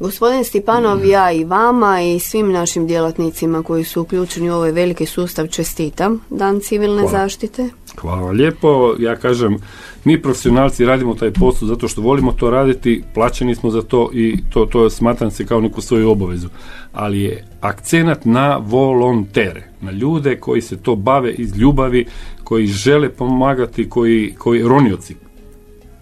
Gospodin 0.00 0.44
Stipanov, 0.44 1.04
ja 1.04 1.32
i 1.32 1.44
vama 1.44 2.00
i 2.00 2.18
svim 2.20 2.52
našim 2.52 2.86
djelatnicima 2.86 3.62
koji 3.62 3.84
su 3.84 4.02
uključeni 4.02 4.50
u 4.50 4.54
ovaj 4.54 4.72
veliki 4.72 5.06
sustav 5.06 5.46
čestitam 5.46 6.20
Dan 6.30 6.60
civilne 6.60 7.08
zaštite. 7.08 7.68
Hvala 8.00 8.30
lijepo. 8.30 8.94
Ja 8.98 9.16
kažem, 9.16 9.56
mi 10.04 10.22
profesionalci 10.22 10.84
radimo 10.84 11.14
taj 11.14 11.30
posao 11.30 11.68
zato 11.68 11.88
što 11.88 12.02
volimo 12.02 12.32
to 12.32 12.50
raditi, 12.50 13.02
plaćeni 13.14 13.54
smo 13.54 13.70
za 13.70 13.82
to 13.82 14.10
i 14.12 14.38
to, 14.50 14.66
to 14.66 14.90
smatram 14.90 15.30
se 15.30 15.46
kao 15.46 15.60
neku 15.60 15.80
svoju 15.80 16.10
obavezu. 16.10 16.48
Ali 16.92 17.20
je 17.20 17.46
akcenat 17.60 18.24
na 18.24 18.56
volontere, 18.56 19.68
na 19.80 19.90
ljude 19.90 20.36
koji 20.36 20.60
se 20.60 20.76
to 20.76 20.96
bave 20.96 21.32
iz 21.32 21.56
ljubavi, 21.56 22.06
koji 22.44 22.66
žele 22.66 23.08
pomagati, 23.08 23.88
koji, 23.88 24.34
koji 24.38 24.62
ronioci, 24.62 25.16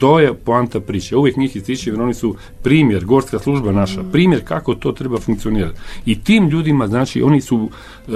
to 0.01 0.21
je 0.21 0.35
poanta 0.35 0.81
priče. 0.81 1.17
Uvijek 1.17 1.37
njih 1.37 1.57
ističe 1.57 1.91
jer 1.91 2.01
oni 2.01 2.15
su 2.15 2.35
primjer, 2.63 3.05
gorska 3.05 3.39
služba 3.39 3.73
naša, 3.73 4.03
primjer 4.13 4.45
kako 4.45 4.75
to 4.75 4.93
treba 4.93 5.19
funkcionirati. 5.19 5.79
I 6.07 6.21
tim 6.21 6.49
ljudima, 6.49 6.87
znači, 6.87 7.23
oni 7.23 7.41
su, 7.41 7.57
uh, 7.57 8.15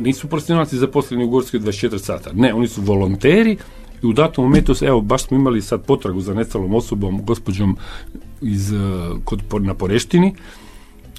nisu 0.00 0.28
profesionalci 0.28 0.76
zaposleni 0.76 1.24
u 1.24 1.28
Gorskoj 1.28 1.60
24 1.60 1.98
sata. 1.98 2.30
Ne, 2.32 2.54
oni 2.54 2.68
su 2.68 2.82
volonteri 2.82 3.56
i 4.02 4.06
u 4.06 4.12
datom 4.12 4.44
momentu, 4.44 4.74
evo, 4.82 5.00
baš 5.00 5.22
smo 5.22 5.36
imali 5.36 5.62
sad 5.62 5.84
potragu 5.86 6.20
za 6.20 6.34
nestalom 6.34 6.74
osobom, 6.74 7.24
gospođom 7.24 7.76
iz, 8.42 8.72
uh, 8.72 8.80
kod, 9.24 9.42
na 9.62 9.74
Poreštini, 9.74 10.34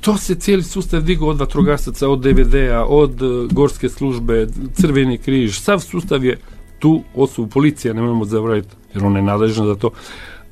to 0.06 0.18
se 0.18 0.36
cijeli 0.36 0.64
sustav 0.64 1.02
digao 1.02 1.28
od 1.28 1.40
vatrogasaca, 1.40 2.10
od 2.10 2.20
DVD-a, 2.20 2.86
od 2.86 3.22
uh, 3.22 3.52
gorske 3.52 3.90
službe, 3.90 4.48
Crveni 4.74 5.18
križ, 5.18 5.60
sav 5.60 5.80
sustav 5.80 6.26
je 6.26 6.38
tu 6.80 7.04
osobu 7.16 7.48
policija, 7.48 7.94
nemojmo 7.94 8.26
zaboraviti, 8.26 8.76
jer 8.94 9.06
ona 9.06 9.20
je 9.20 9.24
nadležna 9.24 9.66
za 9.66 9.76
to. 9.76 9.90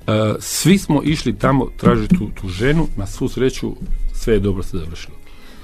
E, 0.08 0.34
svi 0.40 0.78
smo 0.78 1.02
išli 1.04 1.38
tamo 1.38 1.68
tražiti 1.78 2.18
tu, 2.18 2.30
tu 2.42 2.48
ženu, 2.50 2.88
na 2.98 3.08
svu 3.08 3.30
sreću 3.30 3.76
sve 4.14 4.34
je 4.34 4.40
dobro 4.40 4.64
se 4.64 4.78
završilo. 4.78 5.16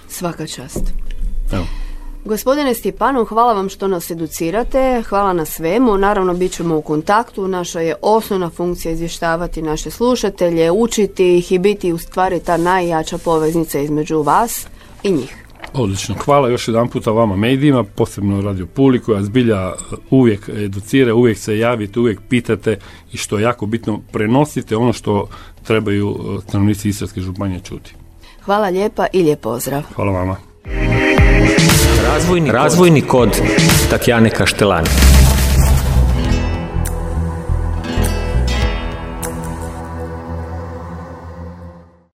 Svaka 0.08 0.48
čast. 0.48 0.94
Evo. 1.52 1.66
Gospodine 2.26 2.74
Stjepanov, 2.74 3.26
hvala 3.26 3.54
vam 3.54 3.70
što 3.70 3.88
nas 3.88 4.12
educirate, 4.12 5.04
hvala 5.10 5.34
na 5.34 5.46
svemu, 5.46 5.98
naravno 5.98 6.34
bit 6.34 6.52
ćemo 6.52 6.78
u 6.78 6.82
kontaktu, 6.82 7.48
naša 7.48 7.80
je 7.80 7.96
osnovna 8.02 8.50
funkcija 8.50 8.92
izvještavati 8.92 9.62
naše 9.62 9.92
slušatelje, 9.92 10.72
učiti 10.72 11.38
ih 11.38 11.52
i 11.52 11.60
biti 11.60 11.94
u 11.94 11.98
stvari 11.98 12.40
ta 12.40 12.58
najjača 12.58 13.18
poveznica 13.18 13.80
između 13.80 14.22
vas 14.22 14.68
i 15.04 15.12
njih. 15.12 15.46
Odlično. 15.74 16.16
Hvala 16.26 16.50
još 16.50 16.68
jedan 16.68 16.88
puta 16.88 17.12
vama 17.12 17.36
medijima, 17.36 17.84
posebno 17.84 18.42
Radio 18.42 18.66
Puli 18.66 19.00
koja 19.00 19.24
zbilja 19.24 19.72
uvijek 20.10 20.50
educira, 20.50 21.16
uvijek 21.16 21.38
se 21.38 21.58
javite, 21.58 22.00
uvijek 22.00 22.20
pitate 22.30 22.80
i 23.14 23.18
što 23.18 23.38
je 23.38 23.44
jako 23.44 23.66
bitno 23.66 24.00
prenosite 24.12 24.78
ono 24.78 24.94
što 24.94 25.28
trebaju 25.64 26.16
e, 26.20 26.42
stanovnici 26.48 26.90
Istarske 26.90 27.22
županije 27.22 27.60
čuti. 27.60 27.94
Hvala 28.42 28.70
lijepa 28.70 29.06
i 29.14 29.24
lijep 29.24 29.42
pozdrav. 29.42 29.82
Hvala 29.96 30.12
vama. 30.12 30.36
Razvojni, 32.14 32.52
Razvojni 32.52 33.02
kod 33.02 33.30
Tatjane 33.90 34.30
Kaštelani. 34.30 34.88